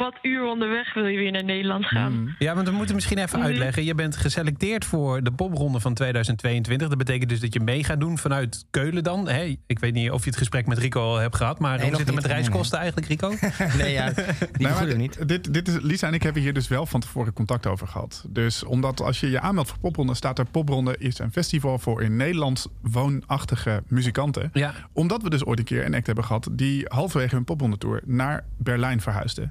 wat 0.00 0.18
uur 0.22 0.44
onderweg 0.44 0.94
wil 0.94 1.06
je 1.06 1.18
weer 1.18 1.32
naar 1.32 1.44
Nederland 1.44 1.84
gaan. 1.84 2.12
Hmm. 2.12 2.34
Ja, 2.38 2.54
want 2.54 2.68
we 2.68 2.74
moeten 2.74 2.94
misschien 2.94 3.18
even 3.18 3.42
uitleggen. 3.42 3.84
Je 3.84 3.94
bent 3.94 4.16
geselecteerd 4.16 4.84
voor 4.84 5.22
de 5.22 5.32
popronde 5.32 5.80
van 5.80 5.94
2022. 5.94 6.88
Dat 6.88 6.98
betekent 6.98 7.30
dus 7.30 7.40
dat 7.40 7.54
je 7.54 7.60
mee 7.60 7.84
gaat 7.84 8.00
doen 8.00 8.18
vanuit 8.18 8.66
Keulen 8.70 9.02
dan. 9.02 9.28
Hè? 9.28 9.56
Ik 9.66 9.78
weet 9.78 9.92
niet 9.94 10.10
of 10.10 10.24
je 10.24 10.30
het 10.30 10.38
gesprek 10.38 10.66
met 10.66 10.78
Rico 10.78 11.00
al 11.00 11.16
hebt 11.16 11.36
gehad. 11.36 11.58
Maar 11.58 11.78
Nee, 11.78 11.88
hoe 11.88 11.96
zit 11.96 12.06
het 12.06 12.14
met. 12.14 12.24
Nee, 12.24 12.32
reiskosten 12.32 12.78
eigenlijk, 12.78 13.08
Rico? 13.08 13.28
nee, 13.82 13.92
ja, 13.92 14.12
die 14.52 14.66
maar 14.68 14.86
we 14.86 14.94
niet. 14.94 15.28
Dit, 15.28 15.54
dit 15.54 15.68
is, 15.68 15.78
Lisa 15.80 16.06
en 16.06 16.14
ik 16.14 16.22
hebben 16.22 16.42
hier 16.42 16.52
dus 16.52 16.68
wel 16.68 16.86
van 16.86 17.00
tevoren 17.00 17.32
contact 17.32 17.66
over 17.66 17.86
gehad. 17.86 18.24
Dus 18.28 18.64
omdat 18.64 19.00
als 19.00 19.20
je 19.20 19.30
je 19.30 19.40
aanmeldt 19.40 19.68
voor 19.68 19.78
Popronde, 19.78 20.14
staat 20.14 20.38
er 20.38 20.44
Popronde 20.44 20.96
is 20.98 21.18
een 21.18 21.32
festival 21.32 21.78
voor 21.78 22.02
in 22.02 22.16
Nederland 22.16 22.66
woonachtige 22.80 23.82
muzikanten. 23.88 24.50
ja. 24.52 24.74
Omdat 24.92 25.22
we 25.22 25.30
dus 25.30 25.44
ooit 25.44 25.58
een 25.58 25.64
keer 25.64 25.84
een 25.84 25.94
act 25.94 26.06
hebben 26.06 26.24
gehad 26.24 26.48
die 26.52 26.84
halverwege 26.88 27.34
hun 27.34 27.44
Popronde 27.44 27.78
tour 27.78 28.00
naar 28.04 28.44
Berlijn 28.58 29.00
verhuisde. 29.00 29.50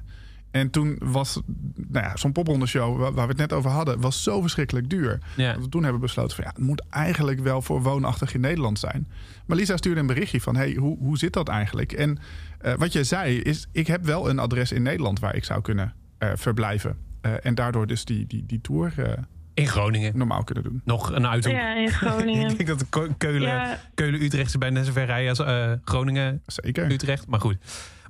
En 0.50 0.70
toen 0.70 0.96
was 1.04 1.40
nou 1.74 2.04
ja, 2.06 2.16
zo'n 2.16 2.32
popronde 2.32 2.66
show 2.66 2.98
waar 2.98 3.12
waar 3.12 3.24
we 3.26 3.30
het 3.32 3.40
net 3.40 3.52
over 3.52 3.70
hadden, 3.70 4.00
was 4.00 4.22
zo 4.22 4.40
verschrikkelijk 4.40 4.90
duur. 4.90 5.18
Ja. 5.36 5.52
Dat 5.52 5.62
we 5.62 5.68
toen 5.68 5.82
hebben 5.82 6.00
besloten 6.00 6.36
van 6.36 6.44
ja, 6.44 6.50
het 6.50 6.58
moet 6.66 6.82
eigenlijk 6.90 7.40
wel 7.40 7.62
voor 7.62 7.82
woonachtig 7.82 8.34
in 8.34 8.40
Nederland 8.40 8.78
zijn. 8.78 9.08
Maar 9.46 9.56
Lisa 9.56 9.76
stuurde 9.76 10.00
een 10.00 10.06
berichtje 10.06 10.40
van 10.40 10.56
hey, 10.56 10.74
hoe, 10.74 10.98
hoe 10.98 11.18
zit 11.18 11.32
dat 11.32 11.48
eigenlijk? 11.48 11.92
En 11.92 12.18
eh, 12.58 12.74
wat 12.74 12.92
je 12.92 13.04
zei 13.04 13.38
is, 13.40 13.66
ik 13.72 13.86
heb 13.86 14.04
wel 14.04 14.28
een 14.30 14.38
adres 14.38 14.72
in 14.72 14.82
Nederland 14.82 15.20
waar 15.20 15.34
ik 15.36 15.44
zou 15.44 15.60
kunnen 15.60 15.94
eh, 16.18 16.30
verblijven. 16.34 16.96
Eh, 17.20 17.32
en 17.42 17.54
daardoor 17.54 17.86
dus 17.86 18.04
die, 18.04 18.26
die, 18.26 18.46
die 18.46 18.60
tour 18.60 18.92
eh, 18.96 19.12
In 19.54 19.66
Groningen. 19.66 20.16
normaal 20.18 20.44
kunnen 20.44 20.64
doen. 20.64 20.80
Nog 20.84 21.12
een 21.12 21.26
uithoek. 21.26 21.52
Ja, 21.52 21.74
in 21.76 21.82
Ik 21.88 21.90
Groningen. 21.90 22.56
denk 22.56 22.66
dat 22.66 23.14
Keulen, 23.18 23.48
Ja. 23.48 23.78
Keulen-Utrecht 23.94 24.46
is 24.48 24.58
bijna 24.58 24.82
zo 24.82 24.92
ver 24.92 25.06
rijden 25.06 25.28
als 25.28 25.38
eh, 25.38 25.72
Groningen-Utrecht. 25.84 27.00
Zeker. 27.04 27.18
Maar 27.28 27.40
goed. 27.40 27.56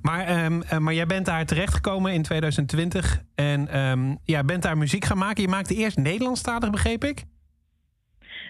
Maar, 0.01 0.25
ehm, 0.25 0.61
eh, 0.61 0.77
maar 0.77 0.93
jij 0.93 1.05
bent 1.05 1.25
daar 1.25 1.45
terechtgekomen 1.45 2.13
in 2.13 2.21
2020. 2.21 3.21
En 3.35 3.67
ehm, 3.67 4.15
ja, 4.25 4.43
bent 4.43 4.63
daar 4.63 4.77
muziek 4.77 5.05
gaan 5.05 5.17
maken. 5.17 5.41
Je 5.43 5.49
maakte 5.49 5.75
eerst 5.75 5.97
Nederlandstalig, 5.97 6.69
begreep 6.69 7.03
ik? 7.03 7.23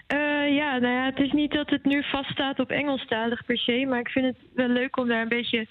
Eh, 0.06 0.18
ja, 0.54 0.78
nou 0.78 0.94
ja, 0.94 1.04
het 1.04 1.18
is 1.18 1.32
niet 1.32 1.52
dat 1.52 1.70
het 1.70 1.84
nu 1.84 2.02
vaststaat 2.02 2.58
op 2.58 2.70
Engelstalig 2.70 3.44
per 3.44 3.58
se, 3.58 3.86
maar 3.88 3.98
ik 4.00 4.08
vind 4.08 4.26
het 4.26 4.36
wel 4.54 4.68
leuk 4.68 4.96
om 4.96 5.08
daar 5.08 5.22
een 5.22 5.28
beetje 5.28 5.66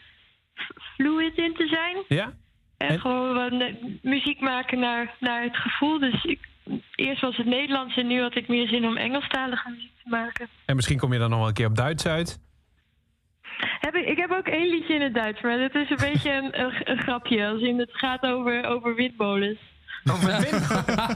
fluid 0.95 1.37
in 1.37 1.53
te 1.53 1.67
zijn. 1.67 2.03
Ja? 2.07 2.33
En, 2.77 2.87
En- 2.87 2.99
gewoon 2.99 3.63
muziek 4.01 4.39
maken 4.39 4.79
naar, 4.79 5.15
naar 5.19 5.43
het 5.43 5.57
gevoel. 5.57 5.99
Dus 5.99 6.23
ik, 6.23 6.39
eerst 6.95 7.21
was 7.21 7.37
het 7.37 7.45
Nederlands 7.45 7.97
en 7.97 8.07
nu 8.07 8.21
had 8.21 8.35
ik 8.35 8.47
meer 8.47 8.67
zin 8.67 8.85
om 8.85 8.97
Engelstalige 8.97 9.69
muziek 9.69 9.91
te 10.03 10.09
maken. 10.09 10.47
En 10.65 10.75
misschien 10.75 10.97
kom 10.97 11.13
je 11.13 11.19
dan 11.19 11.29
nog 11.29 11.39
wel 11.39 11.47
een 11.47 11.53
keer 11.53 11.67
op 11.67 11.75
Duits 11.75 12.05
uit. 12.07 12.39
Heb 13.81 13.95
ik, 13.95 14.07
ik 14.07 14.17
heb 14.17 14.31
ook 14.31 14.47
één 14.47 14.69
liedje 14.69 14.93
in 14.93 15.01
het 15.01 15.13
Duits, 15.13 15.41
maar 15.41 15.57
dat 15.57 15.75
is 15.75 15.89
een 15.89 16.11
beetje 16.11 16.31
een, 16.31 16.61
een, 16.61 16.71
een 16.83 16.97
grapje. 16.97 17.47
Als 17.47 17.61
in 17.61 17.79
het 17.79 17.89
gaat 17.91 18.23
over, 18.23 18.65
over 18.65 18.95
windmolens. 18.95 19.59
Over 20.11 20.27
wind. 20.49 20.67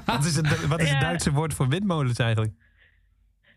wat 0.05 0.25
is, 0.25 0.35
het, 0.35 0.67
wat 0.67 0.81
is 0.81 0.89
het 0.89 0.99
Ja. 1.01 1.07
Duitse 1.07 1.31
woord 1.31 1.53
voor 1.53 1.67
windmolens 1.67 2.19
eigenlijk? 2.19 2.53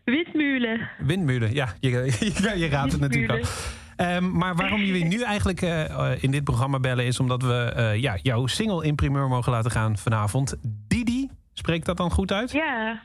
Windmulen. 0.03 0.89
Windmullen, 0.99 1.53
ja. 1.53 1.73
Je, 1.79 1.89
je, 1.89 2.53
je 2.57 2.67
raadt 2.67 2.91
het 2.91 3.01
natuurlijk 3.01 3.43
al. 3.43 3.49
Ehm, 3.95 4.31
maar 4.31 4.55
waarom 4.55 4.81
jullie 4.81 5.05
nu 5.05 5.21
eigenlijk 5.21 5.61
eh, 5.61 6.23
in 6.23 6.31
dit 6.31 6.43
programma 6.43 6.79
bellen... 6.79 7.05
is 7.05 7.19
omdat 7.19 7.41
we 7.41 7.53
eh, 7.75 8.01
ja, 8.01 8.17
jouw 8.21 8.47
single 8.47 8.85
in 8.85 8.95
primeur 8.95 9.27
mogen 9.27 9.51
laten 9.51 9.71
gaan 9.71 9.97
vanavond. 9.97 10.55
Didi, 10.87 11.29
spreekt 11.53 11.85
dat 11.85 11.97
dan 11.97 12.11
goed 12.11 12.31
uit? 12.31 12.51
Ja, 12.51 13.01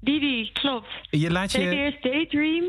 Didi, 0.00 0.50
klopt. 0.52 0.88
Je 1.10 1.30
laat 1.30 1.52
je... 1.52 1.70
eerst 1.70 2.02
Daydream. 2.02 2.64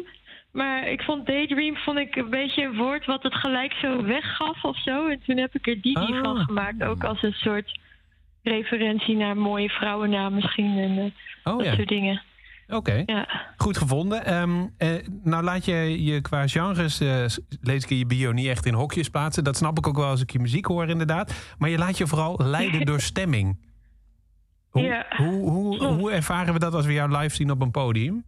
Maar 0.58 0.88
ik 0.88 1.02
vond 1.02 1.26
Daydream 1.26 1.76
vond 1.76 1.98
ik 1.98 2.16
een 2.16 2.30
beetje 2.30 2.64
een 2.64 2.76
woord 2.76 3.06
wat 3.06 3.24
het 3.24 3.34
gelijk 3.36 3.74
zo 3.74 4.04
weggaf 4.04 4.64
of 4.64 4.82
zo. 4.82 5.08
En 5.08 5.20
toen 5.26 5.38
heb 5.38 5.56
ik 5.56 5.68
er 5.68 5.82
Didi 5.82 5.94
Ah. 6.14 6.24
van 6.24 6.38
gemaakt. 6.38 6.84
Ook 6.84 7.04
als 7.04 7.24
een 7.24 7.34
soort 7.34 7.80
referentie 8.44 9.16
naar 9.16 9.38
mooie 9.38 9.70
vrouwennaam 9.70 10.34
misschien. 10.34 10.78
En 10.78 10.98
eh, 10.98 11.04
Oh 11.54 11.58
dat 11.58 11.66
ja, 11.66 11.76
soort 11.76 11.88
dingen. 11.88 12.22
oké. 12.68 13.04
Ja. 13.06 13.28
Goed 13.58 13.78
gevonden. 13.78 14.26
Ehm, 14.26 14.66
eh, 14.78 14.90
nou 15.24 15.44
laat 15.44 15.66
je 15.66 16.04
je 16.04 16.22
qua 16.22 16.48
genres, 16.48 17.00
eh, 17.00 17.26
lees 17.62 17.84
ik 17.84 17.90
in 17.90 17.98
je 17.98 18.06
bio, 18.06 18.32
niet 18.32 18.48
echt 18.48 18.66
in 18.66 18.74
hokjes 18.74 19.10
plaatsen. 19.10 19.44
Dat 19.44 19.56
snap 19.58 19.78
ik 19.78 19.88
ook 19.88 19.98
wel 19.98 20.06
als 20.10 20.22
ik 20.22 20.32
je 20.32 20.40
muziek 20.40 20.66
hoor 20.66 20.88
inderdaad. 20.90 21.54
Maar 21.58 21.70
je 21.70 21.78
laat 21.78 21.98
je 21.98 22.08
vooral 22.08 22.40
leiden 22.58 22.86
door 22.86 23.00
stemming. 23.00 23.66
Hoe, 24.70 24.82
Ja, 24.84 25.06
hoe, 25.18 25.50
hoe, 25.50 25.84
hoe 25.84 26.12
ervaren 26.12 26.54
we 26.54 26.60
dat 26.60 26.74
als 26.74 26.86
we 26.86 26.94
jou 26.94 27.18
live 27.18 27.36
zien 27.36 27.52
op 27.52 27.62
een 27.62 27.72
podium? 27.72 28.24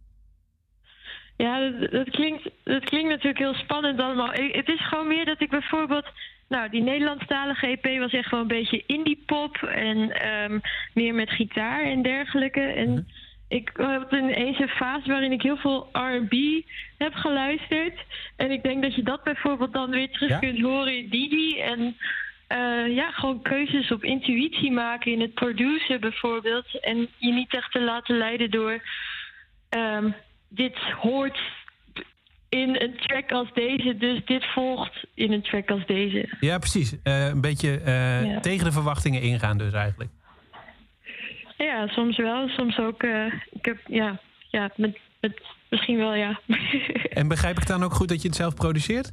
Ja, 1.40 1.70
dat, 1.70 1.90
dat, 1.90 2.10
klinkt, 2.10 2.50
dat 2.64 2.84
klinkt 2.84 3.08
natuurlijk 3.08 3.38
heel 3.38 3.54
spannend 3.54 4.00
allemaal. 4.00 4.34
Ik- 4.34 4.54
het 4.54 4.68
is 4.68 4.86
gewoon 4.88 5.06
meer 5.08 5.24
dat 5.24 5.40
ik 5.40 5.50
bijvoorbeeld... 5.50 6.06
Nou, 6.48 6.68
die 6.70 6.82
Nederlandstalige 6.82 7.66
EP 7.66 7.98
was 7.98 8.12
echt 8.12 8.30
wel 8.30 8.40
een 8.40 8.46
beetje 8.46 8.82
indie 8.86 9.22
pop... 9.26 9.56
en 9.56 10.10
ehm, 10.10 10.58
meer 10.94 11.14
met 11.14 11.30
gitaar 11.30 11.82
en 11.82 12.02
dergelijke. 12.02 12.60
En 12.60 13.08
ik 13.48 13.70
had 13.74 14.12
ineens 14.12 14.58
een 14.58 14.68
fase 14.68 15.08
waarin 15.10 15.32
ik 15.32 15.42
heel 15.42 15.56
veel 15.56 15.88
R&B 15.92 16.34
heb 16.98 17.14
geluisterd. 17.14 17.98
En 18.36 18.50
ik 18.50 18.62
denk 18.62 18.82
dat 18.82 18.94
je 18.94 19.02
dat 19.02 19.22
bijvoorbeeld 19.22 19.72
dan 19.72 19.90
weer 19.90 20.10
terug 20.10 20.30
Ja. 20.30 20.38
kunt 20.38 20.60
horen 20.60 20.96
in 20.96 21.08
Didi. 21.08 21.60
En 21.60 21.96
eh, 22.46 22.94
ja, 22.94 23.10
gewoon 23.10 23.42
keuzes 23.42 23.90
op 23.90 24.04
intuïtie 24.04 24.72
maken 24.72 25.12
in 25.12 25.20
het 25.20 25.34
produceren 25.34 26.00
bijvoorbeeld. 26.00 26.80
En 26.80 27.08
je 27.18 27.32
niet 27.32 27.54
echt 27.54 27.72
te 27.72 27.80
laten 27.80 28.16
leiden 28.18 28.50
door... 28.50 28.82
ehm, 29.68 30.10
dit 30.50 30.76
hoort 30.78 31.38
in 32.48 32.76
een 32.80 32.96
track 32.96 33.30
als 33.32 33.48
deze. 33.54 33.96
Dus 33.96 34.24
dit 34.24 34.44
volgt 34.44 35.04
in 35.14 35.32
een 35.32 35.42
track 35.42 35.70
als 35.70 35.86
deze. 35.86 36.28
Ja, 36.40 36.58
precies. 36.58 37.02
Eh, 37.02 37.26
een 37.26 37.40
beetje 37.40 37.80
eh, 37.80 38.24
Ja. 38.32 38.40
tegen 38.40 38.64
de 38.64 38.72
verwachtingen 38.72 39.22
ingaan 39.22 39.58
dus 39.58 39.72
eigenlijk. 39.72 40.10
Ja, 41.56 41.86
soms 41.88 42.16
wel. 42.16 42.48
Soms 42.48 42.78
ook. 42.78 43.02
eh, 43.02 43.26
ik 43.50 43.64
heb, 43.64 43.78
ja, 43.86 44.20
ja 44.50 44.70
met, 44.76 44.98
met, 45.20 45.40
misschien 45.70 45.96
wel, 45.96 46.14
ja. 46.14 46.40
En 47.20 47.28
begrijp 47.28 47.56
ik 47.58 47.66
dan 47.66 47.82
ook 47.82 47.92
goed 47.92 48.08
dat 48.08 48.22
je 48.22 48.28
het 48.28 48.36
zelf 48.36 48.54
produceert? 48.54 49.12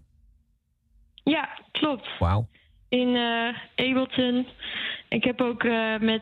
ja, 1.24 1.50
klopt. 1.72 2.08
Wauw. 2.20 2.48
In 2.90 3.16
Ableton. 3.76 4.48
Ik 5.10 5.24
heb 5.24 5.42
ook 5.42 5.64
met 6.00 6.22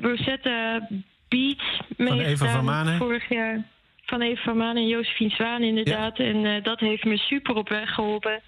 Rosetta 0.00 0.88
Beats 1.28 1.80
meegedaan. 1.96 2.24
Eva 2.26 2.48
van 2.52 2.64
Manen? 2.64 2.96
Vorig 2.98 3.28
jaar. 3.28 3.64
Van 4.12 4.20
Eva 4.20 4.42
van 4.42 4.56
Manen 4.56 4.82
en 4.82 4.88
Josephine 4.88 5.30
Zwaan 5.30 5.62
inderdaad. 5.62 6.18
En 6.18 6.44
eh, 6.44 6.62
dat 6.62 6.80
heeft 6.80 7.04
me 7.04 7.16
super 7.16 7.54
op 7.54 7.68
weg 7.68 7.94
geholpen. 7.94 8.40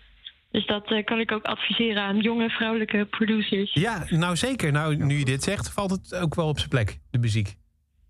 Dus 0.50 0.66
dat 0.66 0.90
eh, 0.90 1.04
kan 1.04 1.20
ik 1.20 1.32
ook 1.32 1.44
adviseren 1.44 2.02
aan 2.02 2.20
jonge 2.20 2.50
vrouwelijke 2.50 3.04
producers. 3.04 3.72
Ja, 3.72 4.06
nou 4.08 4.36
zeker. 4.36 4.72
Nou, 4.72 4.96
nu 4.96 5.18
je 5.18 5.24
dit 5.24 5.42
zegt, 5.42 5.72
valt 5.72 5.90
het 5.90 6.14
ook 6.14 6.34
wel 6.34 6.48
op 6.48 6.58
zijn 6.58 6.68
plek, 6.68 6.98
de 7.10 7.18
muziek. 7.18 7.56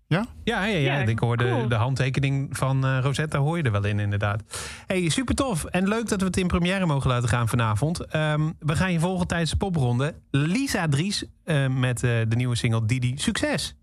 Ja? 0.07 0.25
Ja, 0.43 0.65
ja, 0.65 0.77
ja. 0.77 0.99
Ja, 0.99 1.07
ik 1.07 1.19
hoorde 1.19 1.49
cool. 1.49 1.67
de 1.67 1.75
handtekening 1.75 2.57
van 2.57 2.85
eh, 2.85 2.99
Rosetta 3.01 3.39
hoor 3.39 3.57
je 3.57 3.63
er 3.63 3.71
wel 3.71 3.85
in, 3.85 3.99
inderdaad. 3.99 4.43
Hey, 4.87 5.09
super 5.09 5.35
tof. 5.35 5.65
En 5.65 5.87
leuk 5.87 6.09
dat 6.09 6.19
we 6.19 6.25
het 6.25 6.37
in 6.37 6.47
première 6.47 6.85
mogen 6.85 7.09
laten 7.09 7.29
gaan 7.29 7.47
vanavond. 7.47 8.05
Ehm, 8.05 8.51
we 8.59 8.75
gaan 8.75 8.91
je 8.91 8.99
volgen 8.99 9.27
tijdens 9.27 9.51
de 9.51 9.57
popronde. 9.57 10.15
Lisa 10.31 10.87
Dries 10.87 11.25
eh, 11.43 11.67
met 11.67 12.03
eh, 12.03 12.11
de 12.27 12.35
nieuwe 12.35 12.55
single 12.55 12.85
Didi. 12.85 13.17
Succes! 13.17 13.75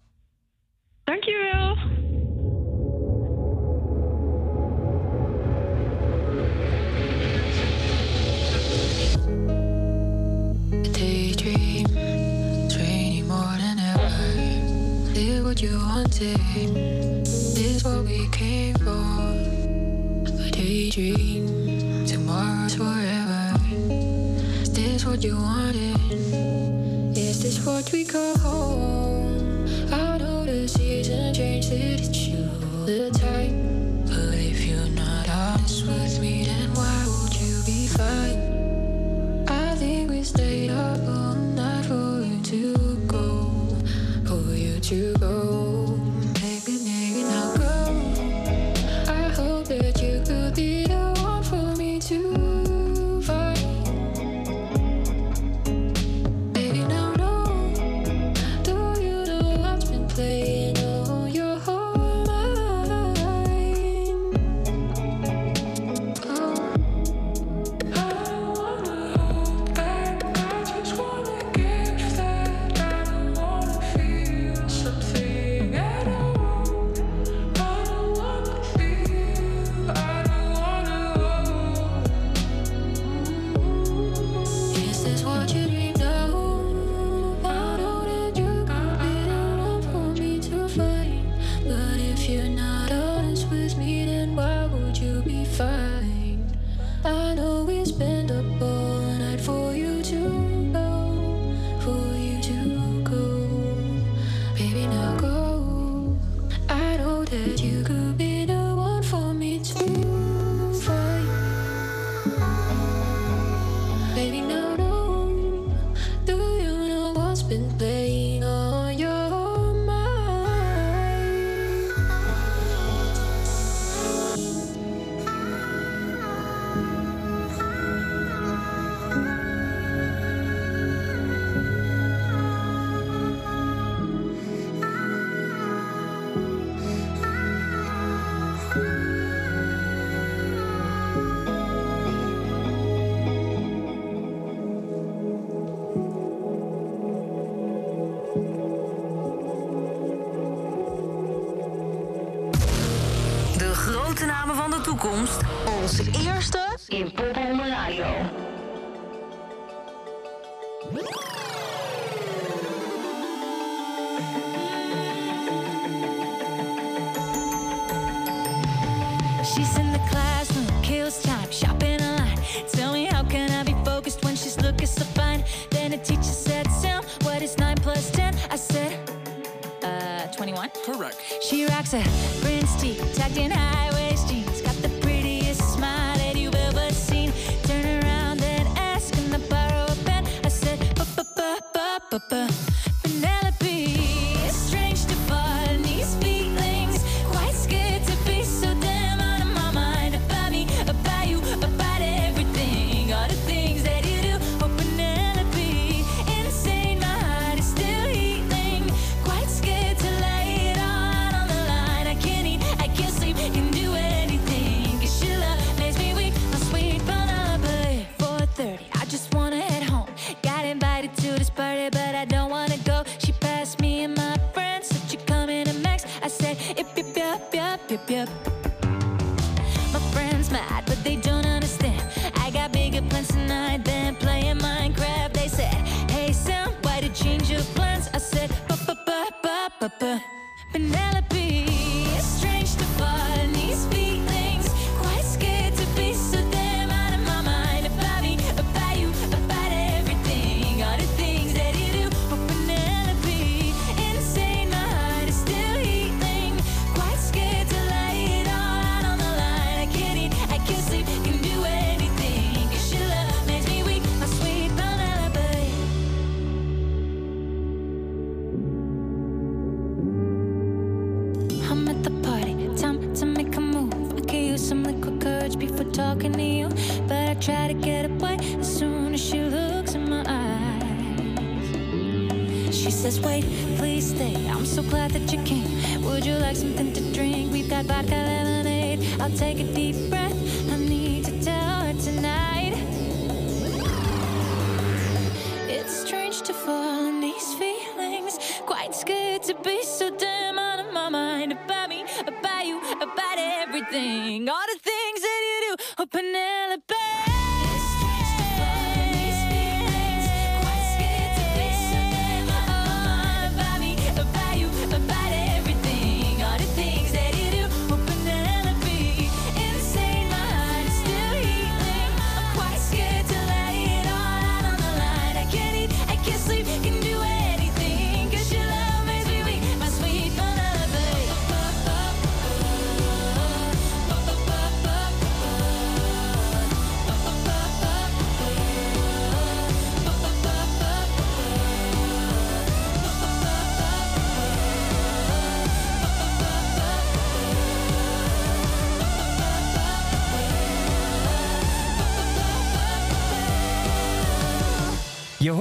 Dankjewel. 1.04 1.51
Wanted. 16.22 17.24
This 17.24 17.84
what 17.84 18.04
we 18.04 18.28
came 18.28 18.74
for. 18.76 18.90
A 20.42 20.50
daydream. 20.50 22.06
Tomorrow's 22.06 22.74
forever. 22.74 23.54
Is 24.62 24.72
this 24.72 25.04
what 25.04 25.22
you 25.24 25.36
wanted? 25.36 25.96
Is 27.16 27.42
this 27.42 27.64
what 27.66 27.90
we 27.92 28.04
call 28.04 28.36
home? 28.38 29.66
I 29.92 30.18
know 30.18 30.44
the 30.44 30.68
season 30.68 31.34
changed, 31.34 31.70
that 31.70 32.00
it's 32.00 32.26
you 32.26 32.48
the 32.86 33.10
time. 33.18 34.04
But 34.06 34.34
if 34.34 34.64
you're 34.64 34.88
not 34.88 35.28
honest 35.28 35.86
with 35.86 36.20
me, 36.20 36.44
then 36.44 36.72
why 36.74 37.04
would 37.06 37.34
you 37.40 37.62
be 37.64 37.86
fine? 37.86 38.41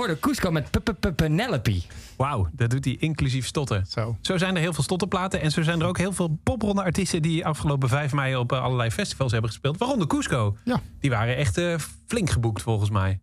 Hoorde 0.01 0.19
Cusco 0.19 0.51
met 0.51 0.69
Penelope. 1.15 1.81
Wauw, 2.17 2.47
dat 2.51 2.69
doet 2.69 2.85
hij 2.85 2.97
inclusief 2.99 3.45
stotten. 3.45 3.85
Zo. 3.87 4.17
Zo 4.21 4.37
zijn 4.37 4.55
er 4.55 4.61
heel 4.61 4.73
veel 4.73 4.83
stottenplaten. 4.83 5.41
En 5.41 5.51
zo 5.51 5.61
zijn 5.61 5.81
er 5.81 5.87
ook 5.87 5.97
heel 5.97 6.13
veel 6.13 6.39
popronde 6.43 6.83
artiesten... 6.83 7.21
die 7.21 7.45
afgelopen 7.45 7.89
5 7.89 8.13
mei 8.13 8.35
op 8.35 8.51
eh, 8.51 8.61
allerlei 8.61 8.91
festivals 8.91 9.31
hebben 9.31 9.49
gespeeld. 9.49 9.77
Waaronder 9.77 10.07
Cusco. 10.07 10.57
Ja. 10.63 10.81
Die 10.99 11.09
waren 11.09 11.35
echt 11.35 11.57
eh, 11.57 11.75
flink 12.07 12.29
geboekt 12.29 12.61
volgens 12.61 12.89
mij. 12.89 13.19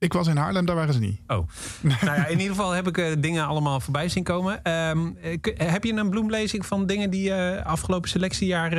Ik 0.00 0.12
was 0.12 0.26
in 0.26 0.36
Haarlem, 0.36 0.66
daar 0.66 0.76
waren 0.76 0.94
ze 0.94 1.00
niet. 1.00 1.20
Oh. 1.26 1.48
nou 1.82 2.16
ja, 2.16 2.26
in 2.26 2.38
ieder 2.40 2.54
geval 2.56 2.70
heb 2.70 2.88
ik 2.88 2.98
eh, 2.98 3.12
dingen 3.18 3.46
allemaal 3.46 3.80
voorbij 3.80 4.08
zien 4.08 4.22
komen. 4.22 4.64
Ehm, 4.64 5.10
eh, 5.22 5.70
heb 5.72 5.84
je 5.84 5.92
een 5.92 6.10
bloemlezing 6.10 6.66
van 6.66 6.86
dingen 6.86 7.10
die 7.10 7.32
eh, 7.32 7.66
afgelopen 7.66 8.08
selectiejaar 8.08 8.70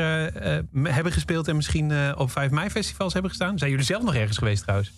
hebben 0.84 1.12
gespeeld... 1.12 1.48
en 1.48 1.56
misschien 1.56 1.92
eh, 1.92 2.12
op 2.18 2.32
5 2.32 2.52
mei 2.52 2.70
festivals 2.70 3.14
hebben 3.14 3.32
gestaan? 3.32 3.58
Zijn 3.58 3.72
jullie 3.72 3.86
zelf 3.86 4.04
nog 4.04 4.16
ergens 4.16 4.38
geweest 4.38 4.62
trouwens? 4.62 4.92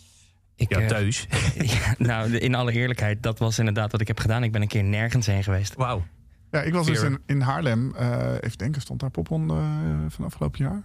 Ik, 0.56 0.70
Ja, 0.74 0.80
eh, 0.80 0.88
thuis. 0.88 1.28
ja, 1.56 1.95
nou, 1.97 2.38
in 2.38 2.56
alle 2.56 2.72
eerlijkheid, 2.72 3.24
dat 3.24 3.39
was 3.39 3.60
inderdaad 3.60 3.91
wat 3.91 4.01
ik 4.01 4.08
heb 4.08 4.20
gedaan. 4.20 4.43
Ik 4.43 4.51
ben 4.51 4.62
een 4.62 4.68
keer 4.68 4.84
nergens 4.84 5.26
heen 5.26 5.43
geweest. 5.43 5.76
Wauw. 5.76 6.04
Ja, 6.51 6.62
ik 6.62 6.74
was 6.74 6.86
dus 6.86 7.01
in, 7.01 7.20
in 7.26 7.41
Haarlem. 7.41 7.95
eh, 7.95 8.34
even 8.41 8.58
denken, 8.58 8.82
stond 8.82 8.99
daar 8.99 9.10
popronde 9.10 9.54
eh, 9.54 9.60
van 10.08 10.26
afgelopen 10.26 10.64
jaar? 10.64 10.84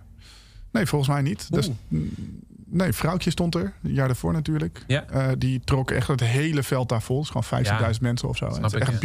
Nee, 0.71 0.87
volgens 0.87 1.11
mij 1.11 1.23
niet. 1.23 1.53
Dus, 1.53 1.71
mm, 1.89 2.11
nee, 2.67 2.93
Vrouwtje 2.93 3.31
stond 3.31 3.55
er. 3.55 3.73
Een 3.83 3.93
jaar 3.93 4.07
daarvoor 4.07 4.33
natuurlijk. 4.33 4.85
Ja. 4.87 5.05
Eh, 5.05 5.29
die 5.39 5.61
trok 5.65 5.91
echt 5.91 6.09
het 6.09 6.21
hele 6.21 6.63
veld 6.63 6.89
daar 6.89 7.03
vol. 7.03 7.17
Het 7.17 7.25
is 7.25 7.31
gewoon 7.31 7.65
50.000 7.65 8.01
Ja, 8.01 8.09
mensen 8.09 8.29
of 8.29 8.37
zo. 8.37 8.49
snap 8.49 8.63
Het 8.63 8.73
is 8.73 8.81
ik, 8.81 8.89
echt 8.89 8.93
ja. 8.93 8.99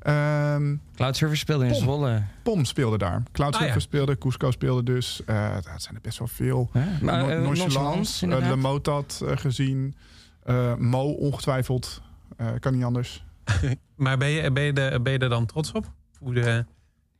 Ehm, 0.00 0.76
Cloudsurfer 0.94 1.36
speelde 1.38 1.64
in 1.64 1.70
Pom. 1.70 1.80
Zwolle. 1.80 2.22
Pom 2.42 2.64
speelde 2.64 2.98
daar. 2.98 3.22
Cloudsurfer 3.32 3.68
Ah, 3.70 3.74
ja. 3.74 3.80
speelde. 3.80 4.18
Cusco 4.18 4.50
speelde 4.50 4.82
dus. 4.82 5.22
Eh 5.26 5.52
dat 5.54 5.82
zijn 5.82 5.94
er 5.94 6.00
best 6.00 6.18
wel 6.18 6.28
veel. 6.28 6.70
Ja, 6.72 6.84
maar, 7.02 7.18
No- 7.22 7.28
eh, 7.28 7.40
Nonchalance, 7.42 8.16
eh, 8.16 8.22
inderdaad. 8.22 8.50
Le 8.50 8.56
Motad 8.56 9.22
eh, 9.26 9.36
gezien. 9.36 9.94
Eh, 10.42 10.74
Mo 10.76 11.10
ongetwijfeld. 11.12 12.02
Eh, 12.36 12.46
kan 12.60 12.74
niet 12.74 12.84
anders. 12.84 13.24
Maar 13.96 14.18
ben 14.18 14.28
je, 14.28 14.50
ben, 14.52 14.62
je 14.62 14.72
er, 14.72 15.02
ben 15.02 15.12
je 15.12 15.18
er 15.18 15.28
dan 15.28 15.46
trots 15.46 15.72
op? 15.72 15.90
Hoe 16.18 16.34
de, 16.34 16.64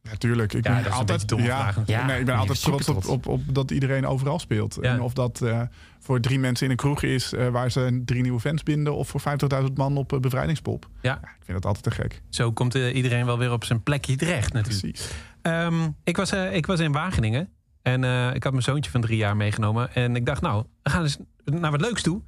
Ja, 0.02 0.10
tuurlijk. 0.18 0.52
Ik 0.52 0.66
Ja, 0.66 0.82
ben 0.82 0.92
altijd, 0.92 1.20
ja, 1.30 1.36
natuurlijk. 1.64 1.88
Ja, 1.88 2.06
nee, 2.06 2.18
ik 2.20 2.26
ben 2.26 2.36
altijd 2.36 2.62
trots 2.62 2.88
op, 2.88 3.06
op, 3.06 3.26
op 3.26 3.54
dat 3.54 3.70
iedereen 3.70 4.06
overal 4.06 4.38
speelt. 4.38 4.76
En 4.78 5.00
of 5.00 5.12
dat 5.12 5.40
eh, 5.42 5.60
voor 5.98 6.20
drie 6.20 6.38
mensen 6.38 6.64
in 6.64 6.70
een 6.70 6.76
kroeg 6.76 7.02
is 7.02 7.32
eh, 7.32 7.48
waar 7.48 7.70
ze 7.70 8.02
drie 8.04 8.22
nieuwe 8.22 8.40
fans 8.40 8.62
binden, 8.62 8.94
of 8.94 9.08
voor 9.08 9.20
50.000 9.64 9.72
man 9.74 9.96
op 9.96 10.12
eh, 10.12 10.18
bevrijdingspop. 10.20 10.88
ja, 11.00 11.16
Ik 11.16 11.44
vind 11.44 11.62
dat 11.62 11.66
altijd 11.66 11.84
te 11.84 12.02
gek. 12.02 12.22
zo 12.28 12.52
komt 12.52 12.74
iedereen 12.74 13.26
wel 13.26 13.38
weer 13.38 13.52
op 13.52 13.64
zijn 13.64 13.82
plekje 13.82 14.16
terecht 14.16 14.52
natuurlijk. 14.52 14.80
Precies. 14.92 15.10
Ehm, 15.42 15.88
ik, 16.04 16.16
was, 16.16 16.32
ik 16.32 16.66
was 16.66 16.80
in 16.80 16.92
Wageningen. 16.92 17.48
En 17.82 18.04
ik 18.34 18.42
had 18.42 18.52
mijn 18.52 18.64
zoontje 18.64 18.90
van 18.90 19.00
drie 19.00 19.16
jaar 19.16 19.36
meegenomen. 19.36 19.94
En 19.94 20.16
ik 20.16 20.26
dacht, 20.26 20.40
nou, 20.42 20.64
we 20.82 20.90
gaan 20.90 21.02
eens 21.02 21.18
naar 21.44 21.70
wat 21.70 21.80
leuks 21.80 22.02
toe. 22.02 22.22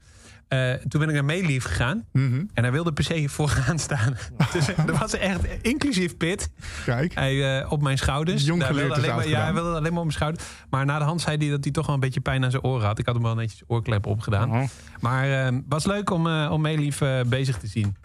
Eh, 0.53 0.73
toen 0.73 1.01
ben 1.01 1.09
ik 1.09 1.15
naar 1.15 1.25
Meelief 1.25 1.65
gegaan. 1.65 2.05
Mhm. 2.13 2.45
En 2.55 2.63
hij 2.63 2.73
wilde 2.73 2.93
per 2.93 3.05
se 3.05 3.29
vooraan 3.29 3.79
staan. 3.79 4.17
dus 4.53 4.69
er 4.69 4.99
was 4.99 5.17
echt 5.17 5.41
inclusief 5.63 6.17
Pit. 6.17 6.51
Kijk. 6.85 7.15
Hij 7.15 7.61
eh, 7.61 7.73
op 7.73 7.83
mijn 7.83 7.99
schouders. 7.99 8.45
Jong 8.45 8.61
Daar 8.61 8.75
wilde 8.75 8.95
alleen 8.95 9.15
maar, 9.15 9.29
Ja, 9.29 9.43
hij 9.43 9.53
wilde 9.53 9.69
alleen 9.69 9.83
maar 9.83 10.03
op 10.03 10.07
mijn 10.07 10.13
schouder. 10.13 10.43
Maar 10.71 10.85
na 10.85 10.99
de 10.99 11.05
hand 11.05 11.21
zei 11.21 11.37
hij 11.37 11.49
dat 11.49 11.65
hij 11.65 11.73
toch 11.73 11.87
wel 11.87 11.95
een 11.95 12.01
beetje 12.01 12.21
pijn 12.21 12.45
aan 12.45 12.51
zijn 12.51 12.63
oren 12.63 12.87
had. 12.87 12.99
Ik 12.99 13.07
had 13.07 13.15
hem 13.15 13.25
wel 13.25 13.35
netjes 13.35 13.63
oorklep 13.67 14.07
opgedaan. 14.07 14.51
Oh. 14.51 14.63
Maar 15.01 15.47
eh, 15.47 15.57
was 15.69 15.85
leuk 15.85 16.11
om, 16.11 16.27
eh 16.27 16.49
om 16.53 16.61
Meelief 16.61 17.01
eh, 17.01 17.21
bezig 17.21 17.59
te 17.59 17.67
zien. 17.67 17.97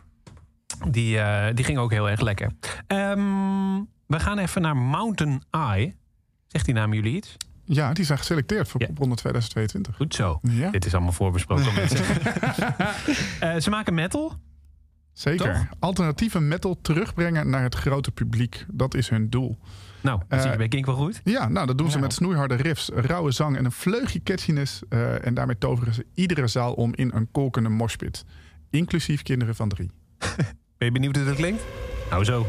Die, 0.90 1.20
eh, 1.20 1.56
die 1.56 1.66
ging 1.66 1.78
ook 1.78 1.92
heel 1.92 2.10
erg 2.10 2.22
lekker. 2.22 2.52
Ehm, 2.88 3.82
we 4.08 4.20
gaan 4.20 4.38
even 4.38 4.62
naar 4.62 4.78
Mountain 4.78 5.44
Eye. 5.52 5.96
Zegt 6.48 6.66
die 6.66 6.74
naam 6.74 6.94
jullie 6.94 7.16
iets? 7.16 7.38
Ja, 7.70 7.94
die 7.94 8.06
zijn 8.06 8.18
geselecteerd 8.18 8.68
voor 8.68 8.82
Ja. 8.82 8.88
Popronde 8.88 9.16
2022. 9.16 9.96
Goed 9.96 10.16
zo. 10.16 10.40
Ja, 10.42 10.70
Dit 10.72 10.86
is 10.86 10.94
allemaal 10.94 11.12
voorbesproken. 11.12 11.74
mensen. 11.76 12.06
Eh, 13.40 13.56
ze 13.60 13.70
maken 13.70 13.94
metal. 13.94 14.34
zeker. 15.14 15.54
Toch? 15.54 15.66
Alternatieve 15.80 16.40
metal 16.40 16.78
terugbrengen 16.82 17.50
naar 17.50 17.64
het 17.64 17.76
grote 17.76 18.12
publiek. 18.12 18.66
Dat 18.72 18.94
is 18.94 19.10
hun 19.10 19.30
doel. 19.30 19.58
Nou, 20.02 20.20
dat 20.28 20.38
zie 20.40 20.48
je 20.48 20.52
Eh, 20.54 20.58
bij 20.58 20.68
Kink 20.68 20.86
wel 20.86 20.96
goed. 20.96 21.22
Ja, 21.24 21.48
nou, 21.48 21.68
dat 21.68 21.78
doen 21.78 21.90
ze 21.90 21.96
Ja. 21.98 22.02
met 22.04 22.14
snoeiharde 22.14 22.56
riffs, 22.56 22.90
rauwe 22.94 23.32
zang 23.32 23.58
en 23.58 23.66
een 23.66 23.72
vleugje 23.72 24.24
catchiness. 24.24 24.82
eh, 24.90 25.26
en 25.26 25.34
daarmee 25.34 25.58
toveren 25.58 25.94
ze 25.94 26.06
iedere 26.14 26.48
zaal 26.48 26.74
om 26.74 26.94
in 26.96 27.12
een 27.14 27.32
kolkende 27.32 27.70
moshpit. 27.70 28.26
Inclusief 28.70 29.22
kinderen 29.22 29.56
van 29.56 29.70
drie. 29.70 29.92
Ben 30.78 30.88
je 30.88 30.92
benieuwd 30.92 31.16
hoe 31.16 31.26
dat 31.26 31.36
klinkt? 31.36 31.64
Nou 32.10 32.24
zo. 32.24 32.46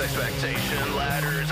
expectation 0.00 0.96
ladders. 0.96 1.50